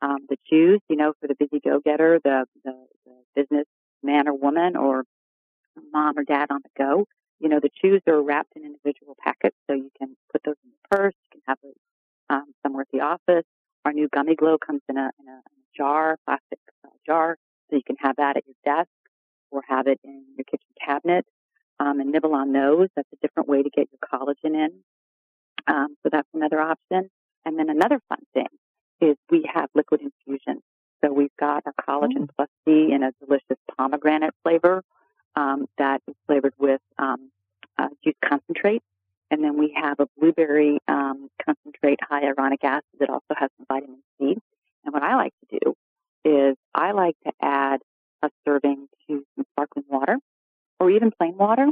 um, 0.00 0.18
the 0.28 0.36
chews, 0.48 0.80
you 0.88 0.96
know, 0.96 1.12
for 1.20 1.28
the 1.28 1.34
busy 1.34 1.60
go 1.64 1.80
getter, 1.80 2.20
the, 2.22 2.44
the 2.64 2.74
the 3.04 3.14
business 3.34 3.66
man 4.02 4.28
or 4.28 4.34
woman, 4.34 4.76
or 4.76 5.04
mom 5.92 6.18
or 6.18 6.24
dad 6.24 6.46
on 6.50 6.60
the 6.62 6.70
go, 6.82 7.06
you 7.38 7.48
know, 7.48 7.60
the 7.60 7.70
chews 7.80 8.02
are 8.06 8.22
wrapped 8.22 8.52
in 8.56 8.64
individual 8.64 9.16
packets, 9.22 9.56
so 9.66 9.74
you 9.74 9.90
can 9.98 10.16
put 10.32 10.42
those 10.44 10.56
in 10.64 10.70
your 10.70 10.81
purse. 10.92 11.14
You 11.24 11.30
can 11.32 11.40
have 11.48 11.58
it 11.62 11.76
um, 12.30 12.44
somewhere 12.62 12.82
at 12.82 12.88
the 12.92 13.00
office. 13.00 13.46
Our 13.84 13.92
new 13.92 14.08
Gummy 14.14 14.36
Glow 14.36 14.58
comes 14.58 14.82
in 14.88 14.96
a, 14.96 15.10
in 15.20 15.28
a, 15.28 15.32
in 15.32 15.58
a 15.58 15.76
jar, 15.76 16.16
plastic 16.24 16.58
uh, 16.84 16.90
jar, 17.06 17.36
so 17.70 17.76
you 17.76 17.82
can 17.84 17.96
have 17.98 18.16
that 18.16 18.36
at 18.36 18.44
your 18.46 18.56
desk 18.64 18.90
or 19.50 19.62
have 19.68 19.86
it 19.86 19.98
in 20.04 20.24
your 20.36 20.44
kitchen 20.44 20.68
cabinet 20.84 21.26
um, 21.80 22.00
and 22.00 22.10
nibble 22.10 22.34
on 22.34 22.52
those. 22.52 22.88
That's 22.94 23.08
a 23.12 23.16
different 23.26 23.48
way 23.48 23.62
to 23.62 23.70
get 23.70 23.88
your 23.90 23.98
collagen 24.00 24.54
in. 24.54 24.70
Um, 25.66 25.96
so 26.02 26.10
that's 26.10 26.28
another 26.34 26.60
option. 26.60 27.10
And 27.44 27.58
then 27.58 27.70
another 27.70 28.00
fun 28.08 28.20
thing 28.34 28.46
is 29.00 29.16
we 29.30 29.48
have 29.52 29.68
liquid 29.74 30.00
infusion. 30.00 30.62
So 31.04 31.12
we've 31.12 31.36
got 31.38 31.64
a 31.66 31.72
collagen 31.82 32.28
plus 32.36 32.48
C 32.64 32.92
in 32.92 33.02
a 33.02 33.10
delicious 33.24 33.58
pomegranate 33.76 34.34
flavor 34.44 34.82
um, 35.34 35.66
that 35.78 36.00
is 36.06 36.14
flavored 36.26 36.54
with 36.58 36.80
um, 36.98 37.30
uh, 37.78 37.88
juice 38.04 38.14
concentrate. 38.24 38.82
And 39.32 39.42
then 39.42 39.58
we 39.58 39.72
have 39.74 39.98
a 39.98 40.06
blueberry 40.18 40.78
um, 40.86 41.30
concentrate 41.42 41.98
high 42.06 42.20
hyaluronic 42.20 42.62
acid 42.62 42.84
that 43.00 43.08
also 43.08 43.34
has 43.34 43.48
some 43.56 43.64
vitamin 43.66 44.02
C. 44.20 44.36
And 44.84 44.92
what 44.92 45.02
I 45.02 45.16
like 45.16 45.32
to 45.40 45.58
do 45.58 45.74
is 46.22 46.54
I 46.74 46.92
like 46.92 47.16
to 47.24 47.32
add 47.40 47.80
a 48.22 48.28
serving 48.46 48.88
to 49.08 49.24
some 49.34 49.46
sparkling 49.52 49.86
water 49.88 50.18
or 50.78 50.90
even 50.90 51.12
plain 51.18 51.38
water 51.38 51.66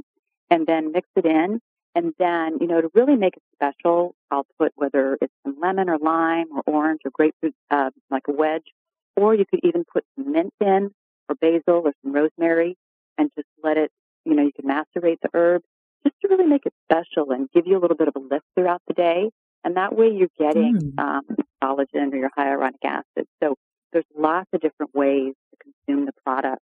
and 0.48 0.66
then 0.66 0.90
mix 0.92 1.06
it 1.16 1.26
in. 1.26 1.60
And 1.94 2.14
then, 2.18 2.56
you 2.62 2.66
know, 2.66 2.80
to 2.80 2.88
really 2.94 3.16
make 3.16 3.34
it 3.36 3.42
special, 3.56 4.14
I'll 4.30 4.46
put 4.58 4.72
whether 4.76 5.18
it's 5.20 5.34
some 5.44 5.56
lemon 5.60 5.90
or 5.90 5.98
lime 5.98 6.46
or 6.54 6.62
orange 6.64 7.00
or 7.04 7.10
grapefruit, 7.12 7.54
uh, 7.70 7.90
like 8.10 8.22
a 8.26 8.32
wedge, 8.32 8.72
or 9.16 9.34
you 9.34 9.44
could 9.44 9.60
even 9.64 9.84
put 9.92 10.04
some 10.16 10.32
mint 10.32 10.54
in 10.62 10.92
or 11.28 11.34
basil 11.34 11.82
or 11.84 11.92
some 12.02 12.14
rosemary 12.14 12.78
and 13.18 13.30
just 13.36 13.48
let 13.62 13.76
it, 13.76 13.90
you 14.24 14.34
know, 14.34 14.44
you 14.44 14.52
can 14.58 14.66
macerate 14.66 15.18
the 15.20 15.28
herb 15.34 15.60
just 16.04 16.16
to 16.22 16.28
really 16.28 16.46
make 16.46 16.64
it 16.64 16.72
special 16.90 17.30
and 17.32 17.48
give 17.50 17.66
you 17.66 17.78
a 17.78 17.80
little 17.80 17.96
bit 17.96 18.08
of 18.08 18.16
a 18.16 18.18
lift 18.18 18.44
throughout 18.54 18.82
the 18.88 18.94
day. 18.94 19.30
And 19.64 19.76
that 19.76 19.94
way 19.94 20.08
you're 20.08 20.28
getting 20.38 20.94
mm. 20.96 20.98
um, 20.98 21.22
collagen 21.62 22.12
or 22.12 22.16
your 22.16 22.30
hyaluronic 22.36 22.82
acid. 22.84 23.26
So 23.42 23.54
there's 23.92 24.06
lots 24.16 24.48
of 24.52 24.60
different 24.60 24.94
ways 24.94 25.34
to 25.50 25.72
consume 25.86 26.06
the 26.06 26.12
product. 26.24 26.62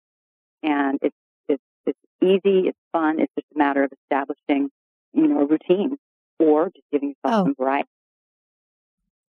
And 0.62 0.98
it's, 1.02 1.16
it's, 1.48 1.62
it's 1.84 1.98
easy, 2.22 2.68
it's 2.68 2.78
fun, 2.92 3.20
it's 3.20 3.32
just 3.38 3.46
a 3.54 3.58
matter 3.58 3.84
of 3.84 3.92
establishing, 3.92 4.70
you 5.12 5.28
know, 5.28 5.40
a 5.40 5.46
routine 5.46 5.96
or 6.38 6.66
just 6.66 6.86
giving 6.90 7.10
yourself 7.10 7.42
oh. 7.42 7.44
some 7.44 7.54
variety. 7.58 7.88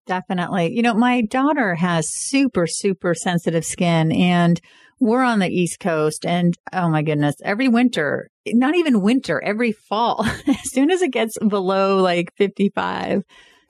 Definitely. 0.05 0.75
You 0.75 0.81
know, 0.81 0.93
my 0.93 1.21
daughter 1.21 1.75
has 1.75 2.09
super, 2.09 2.67
super 2.67 3.13
sensitive 3.15 3.63
skin 3.63 4.11
and 4.11 4.59
we're 5.03 5.23
on 5.23 5.39
the 5.39 5.49
East 5.49 5.81
Coast 5.81 6.25
and 6.25 6.55
oh 6.71 6.87
my 6.87 7.01
goodness, 7.01 7.35
every 7.43 7.67
winter, 7.67 8.29
not 8.47 8.75
even 8.75 9.01
winter, 9.01 9.43
every 9.43 9.73
fall, 9.73 10.25
as 10.47 10.71
soon 10.71 10.89
as 10.89 11.01
it 11.01 11.11
gets 11.11 11.37
below 11.39 12.01
like 12.01 12.31
55, 12.37 13.23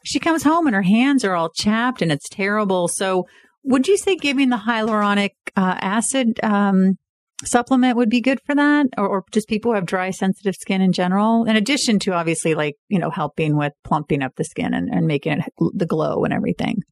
she 0.06 0.20
comes 0.20 0.44
home 0.44 0.68
and 0.68 0.76
her 0.76 0.84
hands 0.84 1.26
are 1.26 1.34
all 1.34 1.50
chapped 1.50 2.04
and 2.04 2.12
it's 2.12 2.30
terrible. 2.30 2.88
So 2.88 3.26
would 3.64 3.88
you 3.88 3.98
say 3.98 4.16
giving 4.16 4.50
the 4.50 4.58
hyaluronic 4.58 5.32
uh, 5.56 5.76
acid 5.82 6.40
um, 6.44 7.00
supplement 7.44 7.98
would 7.98 8.12
be 8.12 8.22
good 8.22 8.40
for 8.46 8.54
that? 8.54 8.88
Or, 8.96 9.08
or, 9.08 9.24
just 9.32 9.48
people 9.48 9.72
who 9.72 9.76
have 9.76 9.88
dry 9.88 10.12
sensitive 10.12 10.56
skin 10.56 10.82
in 10.82 10.92
general? 10.92 11.46
In 11.46 11.56
addition 11.56 11.98
to 12.00 12.14
obviously 12.14 12.54
like 12.54 12.76
you 12.90 13.00
know 13.00 13.10
helping 13.10 13.58
with 13.58 13.74
plumping 13.84 14.22
up 14.22 14.36
the 14.36 14.44
skin 14.44 14.74
and, 14.74 14.88
and 14.94 15.08
making 15.08 15.40
it 15.40 15.54
the 15.74 15.88
glow 15.88 16.26
and 16.26 16.34
everything 16.34 16.84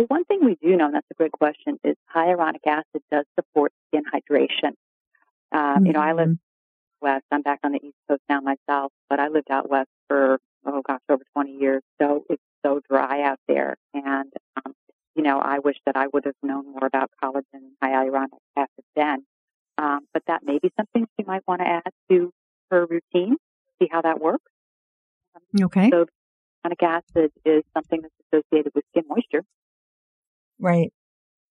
well 0.00 0.06
one 0.08 0.24
thing 0.24 0.44
we 0.44 0.56
do 0.62 0.76
know 0.76 0.86
and 0.86 0.94
that's 0.94 1.06
a 1.10 1.14
great 1.14 1.32
question 1.32 1.78
is 1.84 1.96
hyaluronic 2.14 2.66
acid 2.66 3.02
does 3.10 3.24
support 3.38 3.72
skin 3.88 4.02
hydration 4.12 4.72
um, 5.52 5.60
mm-hmm. 5.60 5.86
you 5.86 5.92
know 5.92 6.00
i 6.00 6.12
live 6.12 6.28
mm-hmm. 6.28 7.06
west 7.06 7.24
i'm 7.30 7.42
back 7.42 7.60
on 7.64 7.72
the 7.72 7.80
east 7.82 7.96
coast 8.08 8.22
now 8.28 8.40
myself 8.40 8.92
but 9.08 9.20
i 9.20 9.28
lived 9.28 9.50
out 9.50 9.68
west 9.68 9.90
for 10.08 10.38
oh 10.66 10.82
gosh 10.86 11.00
over 11.08 11.22
20 11.34 11.52
years 11.52 11.82
so 12.00 12.24
it's 12.28 12.42
so 12.64 12.80
dry 12.88 13.22
out 13.22 13.38
there 13.48 13.76
and 13.94 14.32
um, 14.56 14.74
you 15.14 15.22
know, 15.22 15.38
I 15.38 15.58
wish 15.58 15.76
that 15.86 15.96
I 15.96 16.06
would 16.12 16.24
have 16.24 16.36
known 16.42 16.66
more 16.72 16.86
about 16.86 17.10
collagen 17.22 17.42
and 17.52 17.72
hyaluronic 17.82 18.38
acid 18.56 18.84
then. 18.94 19.24
Um, 19.78 20.00
but 20.12 20.22
that 20.26 20.42
may 20.44 20.58
be 20.58 20.70
something 20.78 21.06
she 21.18 21.26
might 21.26 21.42
want 21.46 21.60
to 21.62 21.66
add 21.66 21.92
to 22.10 22.32
her 22.70 22.86
routine, 22.86 23.36
see 23.80 23.88
how 23.90 24.02
that 24.02 24.20
works. 24.20 24.50
Um, 25.34 25.64
okay. 25.64 25.90
So 25.90 26.06
hyaluronic 26.64 26.82
acid 26.82 27.32
is 27.44 27.64
something 27.74 28.02
that's 28.02 28.14
associated 28.32 28.72
with 28.74 28.84
skin 28.92 29.04
moisture. 29.08 29.42
Right. 30.60 30.92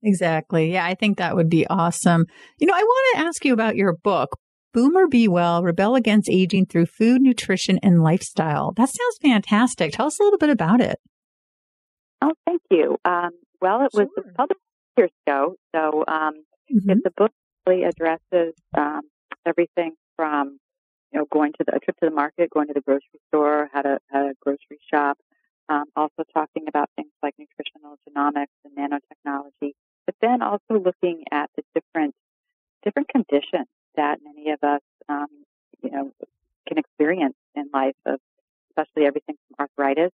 Exactly. 0.03 0.71
Yeah, 0.71 0.85
I 0.85 0.95
think 0.95 1.17
that 1.17 1.35
would 1.35 1.49
be 1.49 1.67
awesome. 1.67 2.25
You 2.57 2.67
know, 2.67 2.73
I 2.73 2.83
want 2.83 3.15
to 3.15 3.27
ask 3.27 3.43
you 3.43 3.53
about 3.53 3.75
your 3.75 3.93
book, 3.93 4.29
Boomer 4.73 5.07
Be 5.07 5.27
Well, 5.27 5.61
Rebel 5.61 5.95
Against 5.95 6.29
Aging 6.29 6.67
Through 6.67 6.85
Food, 6.85 7.21
Nutrition, 7.21 7.79
and 7.83 8.01
Lifestyle. 8.01 8.71
That 8.77 8.89
sounds 8.89 9.17
fantastic. 9.21 9.91
Tell 9.91 10.07
us 10.07 10.19
a 10.19 10.23
little 10.23 10.39
bit 10.39 10.51
about 10.51 10.79
it. 10.79 10.99
Oh, 12.21 12.33
thank 12.45 12.61
you. 12.69 12.97
Um, 13.03 13.31
well, 13.61 13.81
it 13.81 13.91
was 13.93 14.07
sure. 14.15 14.33
published 14.37 14.61
years 14.97 15.11
ago, 15.27 15.55
so 15.75 16.03
um, 16.07 16.33
mm-hmm. 16.71 16.91
it's 16.91 17.01
a 17.05 17.11
book 17.15 17.31
really 17.67 17.83
addresses 17.83 18.53
um, 18.77 19.01
everything 19.45 19.93
from 20.15 20.59
you 21.11 21.19
know 21.19 21.25
going 21.31 21.51
to 21.53 21.65
the 21.65 21.75
a 21.75 21.79
trip 21.79 21.97
to 22.01 22.09
the 22.09 22.15
market, 22.15 22.49
going 22.49 22.67
to 22.67 22.73
the 22.73 22.81
grocery 22.81 23.19
store, 23.27 23.69
how 23.73 23.81
to 23.81 23.99
how 24.11 24.23
to 24.23 24.33
grocery 24.41 24.79
shop, 24.93 25.17
um, 25.69 25.85
also 25.95 26.23
talking 26.33 26.65
about 26.67 26.89
things 26.95 27.11
like 27.21 27.35
nutritional 27.37 27.97
genomics 28.07 28.47
and 28.65 28.75
nanotechnology, 28.75 29.73
but 30.05 30.15
then 30.21 30.41
also 30.41 30.79
looking 30.83 31.23
at 31.31 31.49
the 31.55 31.63
different 31.75 32.15
different 32.83 33.09
conditions 33.09 33.67
that 33.95 34.19
many 34.23 34.51
of 34.51 34.59
us 34.63 34.81
um, 35.07 35.27
you 35.81 35.91
know 35.91 36.11
can 36.67 36.77
experience 36.77 37.35
in 37.55 37.69
life, 37.73 37.95
of 38.05 38.19
especially 38.71 39.05
everything 39.05 39.35
from 39.47 39.67
arthritis 39.67 40.11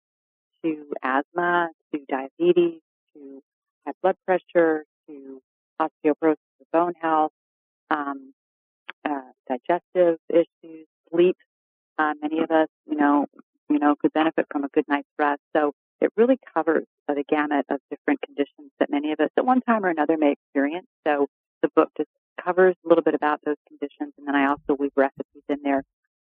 to 0.64 0.86
asthma 1.04 1.70
to 1.94 2.00
diabetes 2.08 2.82
to 3.14 3.42
high 3.86 3.94
blood 4.02 4.16
pressure, 4.26 4.86
to 5.08 5.42
osteoporosis 5.82 6.38
of 6.62 6.72
bone 6.72 6.94
health, 7.02 7.32
um, 7.90 8.34
uh, 9.06 9.22
digestive 9.48 10.20
issues, 10.30 10.88
sleep. 11.12 11.38
Uh, 11.98 12.14
many 12.22 12.40
of 12.40 12.50
us, 12.50 12.70
you 12.86 12.96
know, 12.96 13.26
you 13.70 13.80
know, 13.80 13.96
could 13.96 14.14
benefit 14.14 14.46
from 14.52 14.64
a 14.64 14.70
good 14.70 14.86
night's 14.88 15.08
rest. 15.18 15.42
So 15.56 15.74
it 16.02 16.12
really 16.16 16.40
covers 16.54 16.86
the 17.08 17.24
gamut 17.28 17.66
of 17.70 17.80
different 17.90 18.22
conditions 18.22 18.72
that 18.80 18.90
many 18.90 19.12
of 19.12 19.20
us 19.20 19.30
at 19.38 19.46
one 19.46 19.62
time 19.62 19.86
or 19.86 19.90
another 19.90 20.18
may 20.18 20.32
experience. 20.32 20.88
So 21.06 21.28
the 21.62 21.70
book 21.76 21.90
just 21.98 22.10
covers 22.44 22.76
a 22.86 22.88
little 22.88 23.04
bit 23.04 23.16
about 23.16 23.42
those 23.46 23.58
conditions, 23.68 24.14
and 24.18 24.28
then 24.28 24.36
I 24.36 24.48
also 24.48 24.76
weave 24.80 24.92
recipes 24.96 25.44
in 25.50 25.58
there 25.64 25.84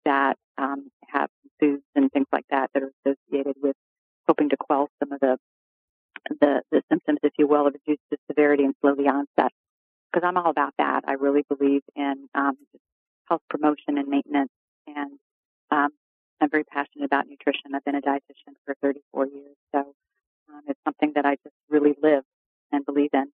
that 0.05 0.37
um, 0.57 0.89
have 1.07 1.29
foods 1.59 1.83
and 1.95 2.11
things 2.11 2.27
like 2.31 2.45
that 2.49 2.69
that 2.73 2.83
are 2.83 2.91
associated 3.05 3.55
with 3.61 3.75
hoping 4.27 4.49
to 4.49 4.57
quell 4.57 4.89
some 4.99 5.11
of 5.11 5.19
the 5.19 5.37
the, 6.41 6.61
the 6.71 6.81
symptoms, 6.89 7.19
if 7.23 7.33
you 7.37 7.47
will, 7.47 7.67
of 7.67 7.73
reduce 7.73 8.01
the 8.11 8.17
severity 8.29 8.63
and 8.63 8.73
slow 8.81 8.95
the 8.95 9.07
onset. 9.07 9.51
Because 10.11 10.27
I'm 10.27 10.37
all 10.37 10.49
about 10.49 10.73
that. 10.77 11.03
I 11.07 11.13
really 11.13 11.45
believe 11.47 11.81
in 11.95 12.27
um, 12.35 12.57
health 13.29 13.41
promotion 13.49 13.97
and 13.97 14.07
maintenance, 14.07 14.51
and 14.87 15.11
I'm 16.41 16.49
very 16.49 16.63
passionate 16.63 17.05
about 17.05 17.27
nutrition. 17.27 17.73
I've 17.75 17.83
been 17.83 17.95
a 17.95 18.01
dietitian 18.01 18.53
for 18.65 18.75
34 18.81 19.27
years, 19.27 19.55
so 19.73 19.79
um, 19.79 20.61
it's 20.67 20.79
something 20.85 21.13
that 21.15 21.25
I 21.25 21.37
just 21.43 21.55
really 21.69 21.95
live 22.01 22.23
and 22.71 22.85
believe 22.85 23.09
in. 23.13 23.25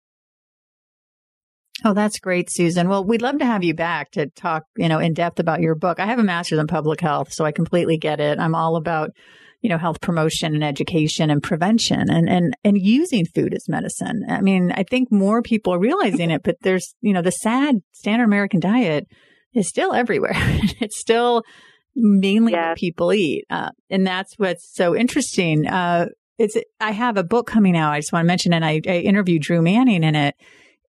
Oh, 1.85 1.95
that's 1.95 2.21
great, 2.21 2.49
Susan. 2.51 2.89
Well, 2.89 3.05
we'd 3.05 3.23
love 3.23 3.39
to 3.39 3.47
have 3.47 3.65
you 3.65 3.75
back 3.75 4.13
to 4.13 4.27
talk, 4.27 4.65
you 4.77 4.89
know, 4.89 5.01
in 5.01 5.15
depth 5.15 5.41
about 5.41 5.61
your 5.61 5.75
book. 5.75 5.99
I 5.99 6.07
have 6.07 6.21
a 6.21 6.25
master's 6.25 6.61
in 6.61 6.69
public 6.69 7.01
health, 7.01 7.33
so 7.33 7.45
I 7.45 7.51
completely 7.51 7.99
get 7.99 8.21
it. 8.21 8.39
I'm 8.39 8.55
all 8.55 8.77
about 8.77 9.11
you 9.63 9.69
know, 9.69 9.79
health 9.79 10.01
promotion 10.01 10.55
and 10.55 10.65
education 10.65 11.31
and 11.31 11.43
prevention 11.43 12.11
and, 12.11 12.29
and, 12.29 12.57
and 12.65 12.77
using 12.77 13.25
food 13.25 13.55
as 13.55 13.69
medicine. 13.69 14.25
I 14.29 14.41
mean, 14.41 14.73
I 14.73 14.83
think 14.83 15.13
more 15.13 15.41
people 15.41 15.73
are 15.73 15.79
realizing 15.79 16.33
it, 16.33 16.43
but 16.43 16.57
there's, 16.63 16.95
you 17.01 17.13
know, 17.13 17.23
the 17.23 17.31
sad 17.31 17.77
standard 17.93 18.25
American 18.25 18.59
diet 18.59 19.07
is 19.55 19.69
still 19.69 19.93
everywhere. 19.93 20.33
it's 20.81 20.99
still 20.99 21.45
mainly 21.95 22.53
what 22.53 22.77
people 22.77 23.13
eat. 23.13 23.45
Uh, 23.51 23.71
and 23.91 24.07
that's 24.07 24.35
what's 24.39 24.75
so 24.75 24.97
interesting. 24.97 25.67
Uh, 25.67 26.07
it's, 26.39 26.57
I 26.81 26.93
have 26.93 27.17
a 27.17 27.25
book 27.25 27.47
coming 27.47 27.77
out. 27.77 27.93
I 27.93 27.99
just 27.99 28.13
want 28.13 28.25
to 28.25 28.29
mention, 28.29 28.53
and 28.53 28.65
I, 28.65 28.81
I 28.87 28.99
interviewed 28.99 29.43
Drew 29.43 29.63
Manning 29.63 30.03
in 30.03 30.15
it. 30.15 30.35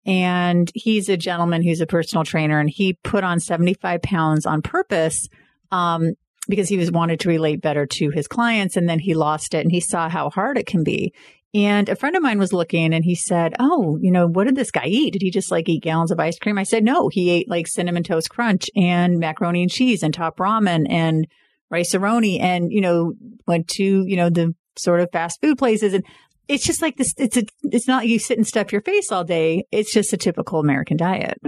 And 0.05 0.69
he's 0.73 1.07
a 1.07 1.17
gentleman 1.17 1.63
who's 1.63 1.81
a 1.81 1.85
personal 1.85 2.25
trainer 2.25 2.59
and 2.59 2.69
he 2.69 2.93
put 3.03 3.23
on 3.23 3.39
75 3.39 4.01
pounds 4.01 4.45
on 4.45 4.61
purpose 4.61 5.29
um, 5.71 6.13
because 6.49 6.67
he 6.67 6.77
was 6.77 6.91
wanted 6.91 7.21
to 7.21 7.29
relate 7.29 7.61
better 7.61 7.85
to 7.85 8.09
his 8.09 8.27
clients 8.27 8.75
and 8.75 8.89
then 8.89 8.99
he 8.99 9.13
lost 9.13 9.53
it 9.53 9.59
and 9.59 9.71
he 9.71 9.79
saw 9.79 10.09
how 10.09 10.29
hard 10.29 10.57
it 10.57 10.65
can 10.65 10.83
be. 10.83 11.13
And 11.55 11.87
a 11.87 11.95
friend 11.95 12.15
of 12.15 12.23
mine 12.23 12.39
was 12.39 12.51
looking 12.51 12.93
and 12.93 13.05
he 13.05 13.13
said, 13.13 13.53
Oh, 13.59 13.97
you 14.01 14.11
know, 14.11 14.27
what 14.27 14.45
did 14.45 14.55
this 14.55 14.71
guy 14.71 14.85
eat? 14.85 15.13
Did 15.13 15.21
he 15.21 15.29
just 15.29 15.51
like 15.51 15.69
eat 15.69 15.83
gallons 15.83 16.11
of 16.11 16.19
ice 16.19 16.39
cream? 16.39 16.57
I 16.57 16.63
said, 16.63 16.83
No, 16.83 17.09
he 17.09 17.29
ate 17.29 17.49
like 17.49 17.67
cinnamon 17.67 18.03
toast 18.03 18.29
crunch 18.29 18.69
and 18.75 19.19
macaroni 19.19 19.61
and 19.61 19.71
cheese 19.71 20.01
and 20.01 20.13
top 20.13 20.37
ramen 20.37 20.87
and 20.89 21.27
Rice-A-Roni 21.69 22.39
and, 22.39 22.71
you 22.71 22.81
know, 22.81 23.13
went 23.47 23.67
to, 23.69 23.83
you 23.83 24.15
know, 24.15 24.29
the 24.29 24.55
sort 24.77 24.99
of 24.99 25.11
fast 25.11 25.41
food 25.41 25.57
places. 25.57 25.93
And 25.93 26.03
it's 26.47 26.65
just 26.65 26.81
like 26.81 26.97
this. 26.97 27.13
It's 27.17 27.37
a, 27.37 27.43
it's 27.63 27.87
not 27.87 28.07
you 28.07 28.19
sit 28.19 28.37
and 28.37 28.47
stuff 28.47 28.71
your 28.71 28.81
face 28.81 29.11
all 29.11 29.23
day. 29.23 29.65
It's 29.71 29.93
just 29.93 30.13
a 30.13 30.17
typical 30.17 30.59
American 30.59 30.97
diet. 30.97 31.39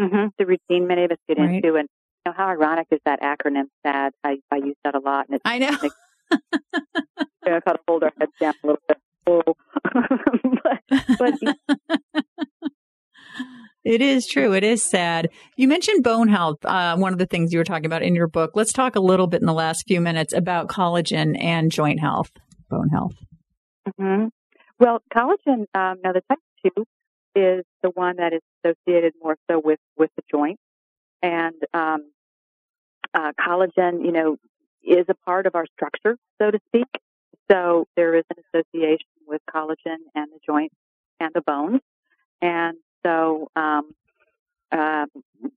Mm-hmm. 0.00 0.26
The 0.38 0.46
routine 0.46 0.86
many 0.86 1.04
of 1.04 1.10
us 1.10 1.18
get 1.28 1.38
right. 1.38 1.54
into. 1.54 1.76
And 1.76 1.88
you 2.24 2.32
know, 2.32 2.34
how 2.36 2.48
ironic 2.48 2.88
is 2.90 3.00
that 3.04 3.20
acronym 3.20 3.64
SAD? 3.86 4.12
I, 4.24 4.36
I 4.50 4.56
use 4.56 4.76
that 4.84 4.94
a 4.94 5.00
lot. 5.00 5.26
And 5.28 5.36
it's, 5.36 5.42
I 5.44 5.58
know. 5.58 5.76
Know, 6.30 7.60
kind 7.62 7.76
of 7.76 7.80
hold 7.88 8.04
our 8.04 8.12
heads 8.18 8.32
down 8.38 8.54
a 8.62 8.66
little 8.66 8.82
bit. 8.86 8.98
Oh. 9.26 9.42
but, 11.18 11.36
but 11.40 11.56
It 13.84 14.02
is 14.02 14.26
true. 14.26 14.52
It 14.52 14.62
is 14.62 14.82
sad. 14.82 15.30
You 15.56 15.66
mentioned 15.66 16.04
bone 16.04 16.28
health, 16.28 16.58
uh, 16.64 16.96
one 16.96 17.14
of 17.14 17.18
the 17.18 17.26
things 17.26 17.52
you 17.52 17.58
were 17.58 17.64
talking 17.64 17.86
about 17.86 18.02
in 18.02 18.14
your 18.14 18.28
book. 18.28 18.50
Let's 18.54 18.72
talk 18.72 18.94
a 18.94 19.00
little 19.00 19.26
bit 19.26 19.40
in 19.40 19.46
the 19.46 19.54
last 19.54 19.84
few 19.88 20.02
minutes 20.02 20.34
about 20.34 20.68
collagen 20.68 21.42
and 21.42 21.72
joint 21.72 21.98
health, 21.98 22.30
bone 22.68 22.90
health. 22.90 23.14
Mm-hmm. 23.88 24.26
Well, 24.78 25.02
collagen, 25.14 25.64
um, 25.74 25.96
now 26.04 26.12
the 26.12 26.22
type 26.28 26.38
2 26.76 26.84
is 27.34 27.64
the 27.82 27.90
one 27.94 28.16
that 28.16 28.34
is 28.34 28.40
associated 28.62 29.14
more 29.22 29.36
so 29.50 29.60
with, 29.64 29.80
with 29.96 30.10
the 30.14 30.22
joint. 30.30 30.58
And 31.22 31.54
um, 31.72 32.10
uh, 33.14 33.32
collagen, 33.40 34.04
you 34.04 34.12
know, 34.12 34.36
is 34.84 35.06
a 35.08 35.14
part 35.14 35.46
of 35.46 35.54
our 35.54 35.66
structure, 35.66 36.16
so 36.40 36.50
to 36.50 36.58
speak. 36.68 36.88
So 37.50 37.86
there 37.96 38.14
is 38.14 38.24
an 38.30 38.42
association 38.54 39.06
with 39.26 39.40
collagen 39.52 39.96
and 40.14 40.26
the 40.32 40.38
joints 40.46 40.74
and 41.18 41.30
the 41.34 41.40
bones. 41.40 41.80
And 42.40 42.76
so 43.04 43.48
um, 43.56 43.92
um, 44.72 45.06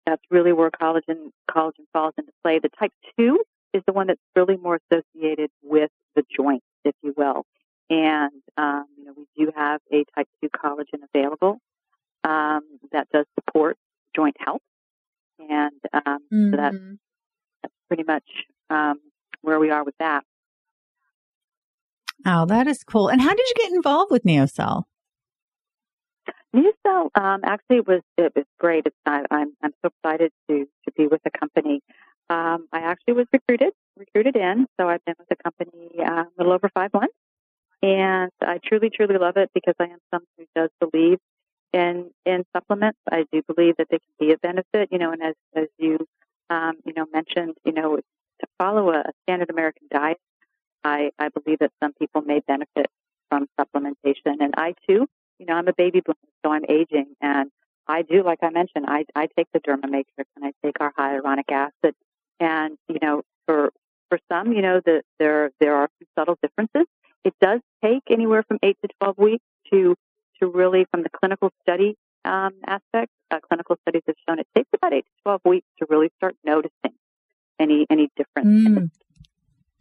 that's 0.06 0.22
really 0.30 0.54
where 0.54 0.72
collagen 0.72 1.32
collagen 1.50 1.86
falls 1.94 2.14
into 2.18 2.32
play. 2.44 2.60
The 2.60 2.70
type 2.80 2.92
two 3.18 3.44
is 3.74 3.84
the 3.86 3.94
one 3.94 4.08
that's 4.08 4.22
really 4.36 4.58
more 4.58 4.80
associated 4.92 5.50
with 5.62 5.92
the 6.16 6.24
joints, 6.36 6.66
if 6.84 6.96
you 7.02 7.14
will. 7.16 7.46
And 7.90 8.32
um, 8.58 8.86
you 8.98 9.06
know, 9.06 9.14
we 9.16 9.26
do 9.38 9.52
have 9.56 9.82
a 9.92 10.04
type 10.16 10.28
two 10.42 10.50
collagen 10.50 11.04
available 11.14 11.60
um, 12.24 12.62
that 12.92 13.08
does 13.12 13.26
support 13.36 13.78
joint 14.16 14.36
health, 14.40 14.62
and 15.40 15.72
um, 15.94 16.20
mm-hmm. 16.32 16.52
so 16.52 16.58
that's, 16.58 16.78
that's 17.62 17.74
pretty 17.88 18.04
much 18.04 18.24
um, 18.70 19.00
where 19.44 19.60
we 19.60 19.70
are 19.70 19.84
with 19.84 19.96
that. 20.00 20.24
Oh, 22.26 22.46
that 22.46 22.68
is 22.68 22.84
cool. 22.84 23.10
And 23.10 23.22
how 23.22 23.30
did 23.30 23.46
you 23.48 23.54
get 23.58 23.72
involved 23.72 24.12
with 24.12 24.24
NeoCell? 24.24 24.84
NeoCell 26.56 27.10
um, 27.16 27.42
actually 27.44 27.82
was 27.82 28.02
it 28.18 28.32
was 28.36 28.46
great. 28.60 28.86
It's, 28.86 28.96
I, 29.06 29.24
I'm 29.30 29.54
I'm 29.62 29.74
so 29.84 29.90
excited 29.92 30.32
to 30.50 30.66
to 30.86 30.92
be 30.96 31.08
with 31.08 31.22
the 31.24 31.32
company. 31.32 31.82
Um, 32.30 32.68
I 32.72 32.80
actually 32.80 33.16
was 33.16 33.28
recruited 33.34 33.74
recruited 33.98 34.36
in, 34.36 34.68
so 34.80 34.88
I've 34.88 35.04
been 35.06 35.16
with 35.20 35.28
the 35.30 35.36
company 35.36 35.90
uh, 36.00 36.24
a 36.24 36.32
little 36.38 36.54
over 36.54 36.70
five 36.74 36.94
months, 36.94 37.14
and 37.82 38.32
I 38.42 38.60
truly 38.64 38.90
truly 38.90 39.18
love 39.18 39.36
it 39.38 39.50
because 39.54 39.76
I 39.80 39.86
am 39.86 40.00
someone 40.12 40.28
who 40.38 40.46
does 40.56 40.70
believe 40.80 41.18
in 41.74 42.12
in 42.26 42.46
supplements. 42.56 43.00
I 43.12 43.26
do 43.32 43.42
believe 43.54 43.76
that 43.78 43.88
they 43.90 43.98
can 44.00 44.28
be 44.28 44.32
a 44.32 44.38
benefit, 44.38 44.90
you 44.92 45.00
know, 45.00 45.12
and 45.12 45.24
as 45.24 45.36
as 45.56 45.68
you 45.78 45.98
um, 46.50 46.74
you 46.86 46.94
know 46.96 47.06
mentioned, 47.12 47.56
you 47.66 47.74
know, 47.74 48.00
to 48.44 48.50
follow 48.58 48.92
a, 48.92 49.04
standard 49.24 49.50
American 49.50 49.88
diet 49.92 50.18
I, 50.84 51.12
I 51.18 51.30
believe 51.30 51.60
that 51.60 51.72
some 51.82 51.94
people 51.94 52.22
may 52.22 52.42
benefit 52.46 52.88
from 53.30 53.48
supplementation. 53.60 54.42
And 54.42 54.54
I 54.58 54.74
too, 54.88 55.08
you 55.40 55.46
know, 55.46 55.54
I'm 55.54 55.68
a 55.68 55.74
baby 55.74 56.02
boomer, 56.02 56.16
so 56.46 56.52
I'm 56.52 56.66
aging. 56.68 57.16
And 57.22 57.50
I 57.88 58.02
do, 58.02 58.24
like 58.24 58.40
I 58.42 58.50
mentioned, 58.50 58.86
I, 58.88 59.06
I 59.16 59.28
take 59.38 59.48
the 59.54 59.60
Derma 59.60 59.90
Matrix 59.90 60.30
and 60.36 60.46
I 60.46 60.52
take 60.64 60.76
our 60.80 60.94
hyaluronic 60.98 61.52
acid. 61.52 61.96
And, 62.40 62.78
you 62.88 62.98
know, 63.02 63.22
for, 63.46 63.72
for 64.10 64.20
some, 64.32 64.54
you 64.54 64.62
know, 64.62 64.82
the, 64.86 65.02
there, 65.20 65.52
there 65.60 65.76
are 65.76 65.90
some 66.00 66.08
subtle 66.18 66.38
differences. 66.42 66.88
It 67.24 67.34
does 67.40 67.62
take 67.84 68.04
anywhere 68.10 68.44
from 68.44 68.60
eight 68.64 68.78
to 68.82 68.90
12 69.00 69.18
weeks 69.18 69.46
to, 69.72 69.96
to 70.42 70.48
really, 70.48 70.86
from 70.92 71.04
the 71.04 71.10
clinical 71.10 71.52
study 71.62 71.96
um, 72.26 72.54
aspect, 72.66 73.12
uh, 73.32 73.40
clinical 73.48 73.78
studies 73.82 74.02
have 74.08 74.16
shown 74.28 74.40
it 74.40 74.48
takes 74.56 74.70
about 74.74 74.94
eight 74.94 75.06
to 75.06 75.24
12 75.24 75.42
weeks 75.46 75.68
to 75.80 75.86
really 75.90 76.10
start 76.18 76.36
noticing 76.46 76.94
any, 77.60 77.86
any 77.90 78.10
difference 78.16 78.68
mm. 78.68 78.90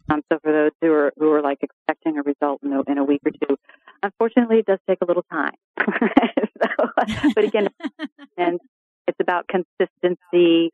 Um, 0.09 0.21
so 0.31 0.39
for 0.43 0.51
those 0.51 0.71
who 0.81 0.91
are 0.91 1.13
who 1.17 1.31
are 1.31 1.41
like 1.41 1.59
expecting 1.61 2.17
a 2.17 2.23
result 2.23 2.61
in 2.63 2.73
a, 2.73 2.81
in 2.91 2.97
a 2.97 3.03
week 3.03 3.21
or 3.25 3.31
two, 3.31 3.57
unfortunately, 4.01 4.59
it 4.59 4.65
does 4.65 4.79
take 4.87 4.99
a 5.01 5.05
little 5.05 5.25
time. 5.31 5.53
so, 5.79 6.89
but 7.33 7.43
again, 7.43 7.69
and 8.37 8.59
it's 9.07 9.17
about 9.19 9.47
consistency. 9.47 10.71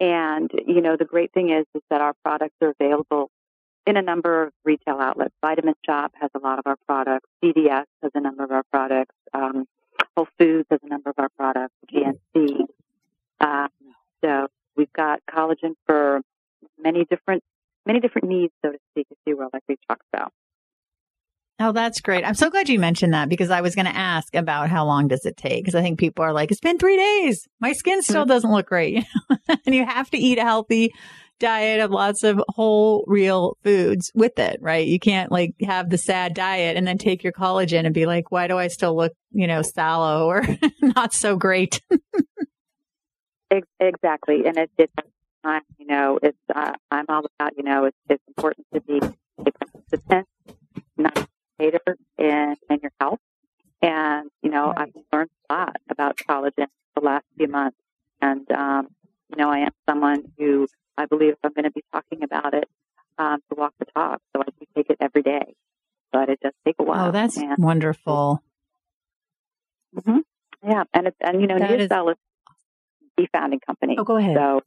And 0.00 0.50
you 0.66 0.80
know, 0.80 0.96
the 0.96 1.04
great 1.04 1.32
thing 1.32 1.50
is 1.50 1.66
is 1.74 1.82
that 1.90 2.00
our 2.00 2.14
products 2.24 2.56
are 2.62 2.72
available 2.80 3.30
in 3.86 3.96
a 3.96 4.02
number 4.02 4.44
of 4.44 4.52
retail 4.64 4.98
outlets. 4.98 5.34
Vitamin 5.42 5.74
Shoppe 5.86 6.12
has 6.20 6.30
a 6.34 6.38
lot 6.38 6.58
of 6.58 6.66
our 6.66 6.76
products. 6.86 7.28
CVS 7.44 7.84
has 8.02 8.12
a 8.14 8.20
number 8.20 8.44
of 8.44 8.50
our 8.50 8.62
products. 8.70 9.14
Um, 9.34 9.66
Whole 10.16 10.28
Foods 10.38 10.66
has 10.70 10.80
a 10.82 10.88
number 10.88 11.10
of 11.10 11.18
our 11.18 11.28
products. 11.36 11.74
GNC. 11.92 12.66
Um, 13.40 13.68
so 14.24 14.48
we've 14.76 14.92
got 14.92 15.20
collagen 15.30 15.74
for 15.86 16.22
many 16.82 17.04
different 17.04 17.42
many 17.86 18.00
different 18.00 18.28
needs, 18.28 18.52
so 18.64 18.72
to 18.72 18.78
speak, 18.90 19.06
you 19.26 19.36
will, 19.36 19.48
like 19.52 19.62
we 19.68 19.76
talked 19.88 20.04
about. 20.12 20.32
Oh, 21.62 21.72
that's 21.72 22.00
great. 22.00 22.24
I'm 22.24 22.34
so 22.34 22.48
glad 22.48 22.70
you 22.70 22.78
mentioned 22.78 23.12
that 23.12 23.28
because 23.28 23.50
I 23.50 23.60
was 23.60 23.74
going 23.74 23.86
to 23.86 23.96
ask 23.96 24.34
about 24.34 24.70
how 24.70 24.86
long 24.86 25.08
does 25.08 25.26
it 25.26 25.36
take? 25.36 25.62
Because 25.62 25.74
I 25.74 25.82
think 25.82 25.98
people 25.98 26.24
are 26.24 26.32
like, 26.32 26.50
it's 26.50 26.60
been 26.60 26.78
three 26.78 26.96
days. 26.96 27.46
My 27.60 27.74
skin 27.74 28.02
still 28.02 28.22
mm-hmm. 28.22 28.30
doesn't 28.30 28.50
look 28.50 28.66
great. 28.66 29.04
and 29.66 29.74
you 29.74 29.84
have 29.84 30.08
to 30.10 30.16
eat 30.16 30.38
a 30.38 30.42
healthy 30.42 30.90
diet 31.38 31.80
of 31.80 31.90
lots 31.90 32.24
of 32.24 32.40
whole, 32.48 33.04
real 33.06 33.58
foods 33.62 34.10
with 34.14 34.38
it, 34.38 34.58
right? 34.62 34.86
You 34.86 34.98
can't 34.98 35.30
like 35.30 35.54
have 35.62 35.90
the 35.90 35.98
sad 35.98 36.32
diet 36.32 36.78
and 36.78 36.86
then 36.86 36.96
take 36.96 37.22
your 37.22 37.32
collagen 37.34 37.84
and 37.84 37.92
be 37.92 38.06
like, 38.06 38.32
why 38.32 38.46
do 38.46 38.56
I 38.56 38.68
still 38.68 38.96
look, 38.96 39.12
you 39.32 39.46
know, 39.46 39.60
sallow 39.60 40.28
or 40.28 40.42
not 40.80 41.12
so 41.12 41.36
great? 41.36 41.82
exactly. 43.80 44.46
And 44.46 44.56
it, 44.56 44.70
it 44.78 44.90
time, 45.44 45.62
you 45.78 45.86
know, 45.86 46.18
it's, 46.22 46.38
uh, 46.54 46.72
I'm 46.90 47.06
all 47.08 47.24
about, 47.38 47.56
you 47.56 47.62
know, 47.62 47.84
it's, 47.84 47.96
it's 48.08 48.22
important 48.28 48.66
to 48.74 48.80
be 48.80 49.00
a 49.38 49.50
participant, 49.50 50.28
not 50.96 51.16
a 51.18 51.28
hater 51.58 51.96
in, 52.18 52.56
in 52.68 52.78
your 52.82 52.92
health. 53.00 53.20
And, 53.82 54.30
you 54.42 54.50
know, 54.50 54.72
right. 54.72 54.90
I've 54.94 55.02
learned 55.12 55.30
a 55.48 55.54
lot 55.54 55.76
about 55.90 56.16
collagen 56.16 56.66
the 56.94 57.00
last 57.02 57.24
few 57.36 57.48
months. 57.48 57.78
And, 58.20 58.50
um, 58.52 58.88
you 59.30 59.36
know, 59.36 59.50
I 59.50 59.60
am 59.60 59.72
someone 59.88 60.32
who 60.38 60.68
I 60.98 61.06
believe 61.06 61.32
if 61.32 61.38
I'm 61.42 61.52
going 61.54 61.64
to 61.64 61.70
be 61.70 61.82
talking 61.92 62.22
about 62.22 62.52
it, 62.54 62.68
um, 63.16 63.40
to 63.48 63.54
walk 63.56 63.74
the 63.78 63.86
talk. 63.86 64.20
So 64.34 64.42
I 64.42 64.50
do 64.58 64.66
take 64.74 64.90
it 64.90 64.98
every 65.00 65.22
day, 65.22 65.54
but 66.12 66.28
it 66.28 66.40
does 66.40 66.52
take 66.64 66.76
a 66.78 66.82
while. 66.82 67.08
Oh, 67.08 67.10
that's 67.10 67.36
and, 67.36 67.56
wonderful. 67.58 68.42
Mm-hmm. 69.96 70.18
Yeah. 70.68 70.84
And 70.92 71.06
it's, 71.06 71.16
and, 71.20 71.40
you 71.40 71.46
know, 71.46 71.58
that 71.58 71.70
NeoCell 71.70 72.10
is 72.12 72.16
the 73.16 73.26
founding 73.32 73.60
company. 73.60 73.96
Oh, 73.98 74.04
go 74.04 74.16
ahead. 74.16 74.36
So 74.36 74.60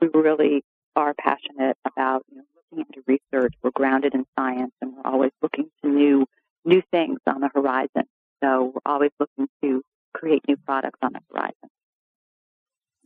we 0.00 0.08
really 0.08 0.64
are 0.96 1.14
passionate 1.14 1.76
about 1.86 2.24
you 2.30 2.38
know, 2.38 2.44
looking 2.70 2.86
into 2.88 3.02
research. 3.06 3.54
We're 3.62 3.70
grounded 3.70 4.14
in 4.14 4.24
science, 4.38 4.72
and 4.80 4.94
we're 4.94 5.10
always 5.10 5.32
looking 5.42 5.70
to 5.82 5.88
new 5.88 6.26
new 6.64 6.82
things 6.90 7.18
on 7.26 7.40
the 7.40 7.50
horizon. 7.54 8.04
So 8.42 8.72
we're 8.74 8.92
always 8.92 9.10
looking 9.18 9.48
to 9.62 9.82
create 10.14 10.42
new 10.46 10.56
products 10.56 10.98
on 11.02 11.12
the 11.12 11.20
horizon. 11.30 11.70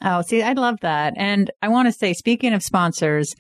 Oh, 0.05 0.23
see, 0.23 0.43
I 0.43 0.53
love 0.53 0.81
that. 0.81 1.15
And 1.17 1.51
I 1.63 1.69
want 1.69 1.87
to 1.87 1.93
say, 1.93 2.13
speaking 2.13 2.53
of 2.53 2.63
sponsors, 2.63 3.35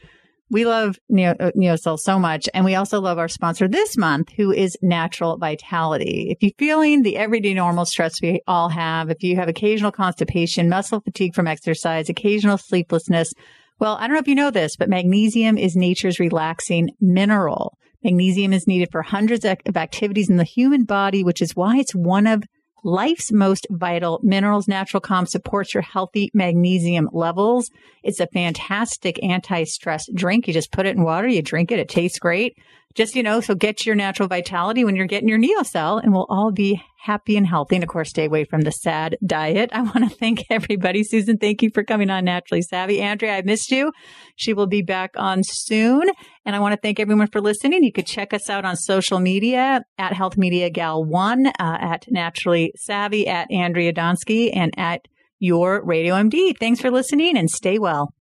we 0.52 0.66
love 0.66 0.98
Neo, 1.08 1.34
uh, 1.40 1.96
so 1.96 2.18
much. 2.18 2.46
And 2.52 2.66
we 2.66 2.74
also 2.74 3.00
love 3.00 3.18
our 3.18 3.26
sponsor 3.26 3.66
this 3.66 3.96
month, 3.96 4.30
who 4.36 4.52
is 4.52 4.76
Natural 4.82 5.38
Vitality. 5.38 6.28
If 6.30 6.42
you're 6.42 6.52
feeling 6.58 7.02
the 7.02 7.16
everyday 7.16 7.54
normal 7.54 7.86
stress 7.86 8.20
we 8.20 8.42
all 8.46 8.68
have, 8.68 9.08
if 9.08 9.22
you 9.22 9.34
have 9.36 9.48
occasional 9.48 9.90
constipation, 9.90 10.68
muscle 10.68 11.00
fatigue 11.00 11.34
from 11.34 11.46
exercise, 11.46 12.10
occasional 12.10 12.58
sleeplessness, 12.58 13.32
well, 13.80 13.96
I 13.96 14.02
don't 14.06 14.12
know 14.12 14.20
if 14.20 14.28
you 14.28 14.34
know 14.34 14.50
this, 14.50 14.76
but 14.76 14.90
magnesium 14.90 15.56
is 15.56 15.74
nature's 15.74 16.20
relaxing 16.20 16.90
mineral. 17.00 17.78
Magnesium 18.04 18.52
is 18.52 18.66
needed 18.66 18.90
for 18.92 19.00
hundreds 19.00 19.46
of 19.46 19.76
activities 19.76 20.28
in 20.28 20.36
the 20.36 20.44
human 20.44 20.84
body, 20.84 21.24
which 21.24 21.40
is 21.40 21.56
why 21.56 21.78
it's 21.78 21.94
one 21.94 22.26
of 22.26 22.44
Life's 22.84 23.30
most 23.30 23.66
vital 23.70 24.20
minerals 24.22 24.66
natural 24.66 25.00
calm 25.00 25.26
supports 25.26 25.72
your 25.72 25.82
healthy 25.82 26.30
magnesium 26.34 27.08
levels. 27.12 27.70
It's 28.02 28.20
a 28.20 28.26
fantastic 28.26 29.22
anti-stress 29.22 30.06
drink. 30.12 30.48
You 30.48 30.54
just 30.54 30.72
put 30.72 30.86
it 30.86 30.96
in 30.96 31.04
water, 31.04 31.28
you 31.28 31.42
drink 31.42 31.70
it, 31.70 31.78
it 31.78 31.88
tastes 31.88 32.18
great 32.18 32.56
just, 32.94 33.14
you 33.14 33.22
know, 33.22 33.40
so 33.40 33.54
get 33.54 33.86
your 33.86 33.94
natural 33.94 34.28
vitality 34.28 34.84
when 34.84 34.96
you're 34.96 35.06
getting 35.06 35.28
your 35.28 35.38
NeoCell 35.38 36.02
and 36.02 36.12
we'll 36.12 36.26
all 36.28 36.52
be 36.52 36.82
happy 37.02 37.36
and 37.36 37.46
healthy. 37.46 37.76
And 37.76 37.82
of 37.82 37.88
course, 37.88 38.10
stay 38.10 38.26
away 38.26 38.44
from 38.44 38.62
the 38.62 38.70
sad 38.70 39.16
diet. 39.24 39.70
I 39.74 39.82
want 39.82 40.08
to 40.08 40.16
thank 40.16 40.44
everybody. 40.50 41.02
Susan, 41.04 41.38
thank 41.38 41.62
you 41.62 41.70
for 41.72 41.82
coming 41.82 42.10
on 42.10 42.24
Naturally 42.24 42.62
Savvy. 42.62 43.00
Andrea, 43.00 43.36
I 43.36 43.42
missed 43.42 43.70
you. 43.70 43.92
She 44.36 44.52
will 44.52 44.66
be 44.66 44.82
back 44.82 45.12
on 45.16 45.42
soon. 45.42 46.10
And 46.44 46.56
I 46.56 46.60
want 46.60 46.74
to 46.74 46.80
thank 46.80 46.98
everyone 46.98 47.28
for 47.28 47.40
listening. 47.40 47.84
You 47.84 47.92
could 47.92 48.06
check 48.06 48.32
us 48.32 48.50
out 48.50 48.64
on 48.64 48.76
social 48.76 49.20
media 49.20 49.82
at 49.98 50.12
Health 50.12 50.36
Media 50.36 50.70
Gal 50.70 51.04
One, 51.04 51.46
uh, 51.46 51.52
at 51.58 52.06
Naturally 52.08 52.72
Savvy, 52.76 53.28
at 53.28 53.50
Andrea 53.50 53.92
Donsky, 53.92 54.50
and 54.54 54.72
at 54.76 55.06
your 55.38 55.84
Radio 55.84 56.14
MD. 56.14 56.56
Thanks 56.58 56.80
for 56.80 56.90
listening 56.90 57.36
and 57.36 57.50
stay 57.50 57.78
well. 57.78 58.10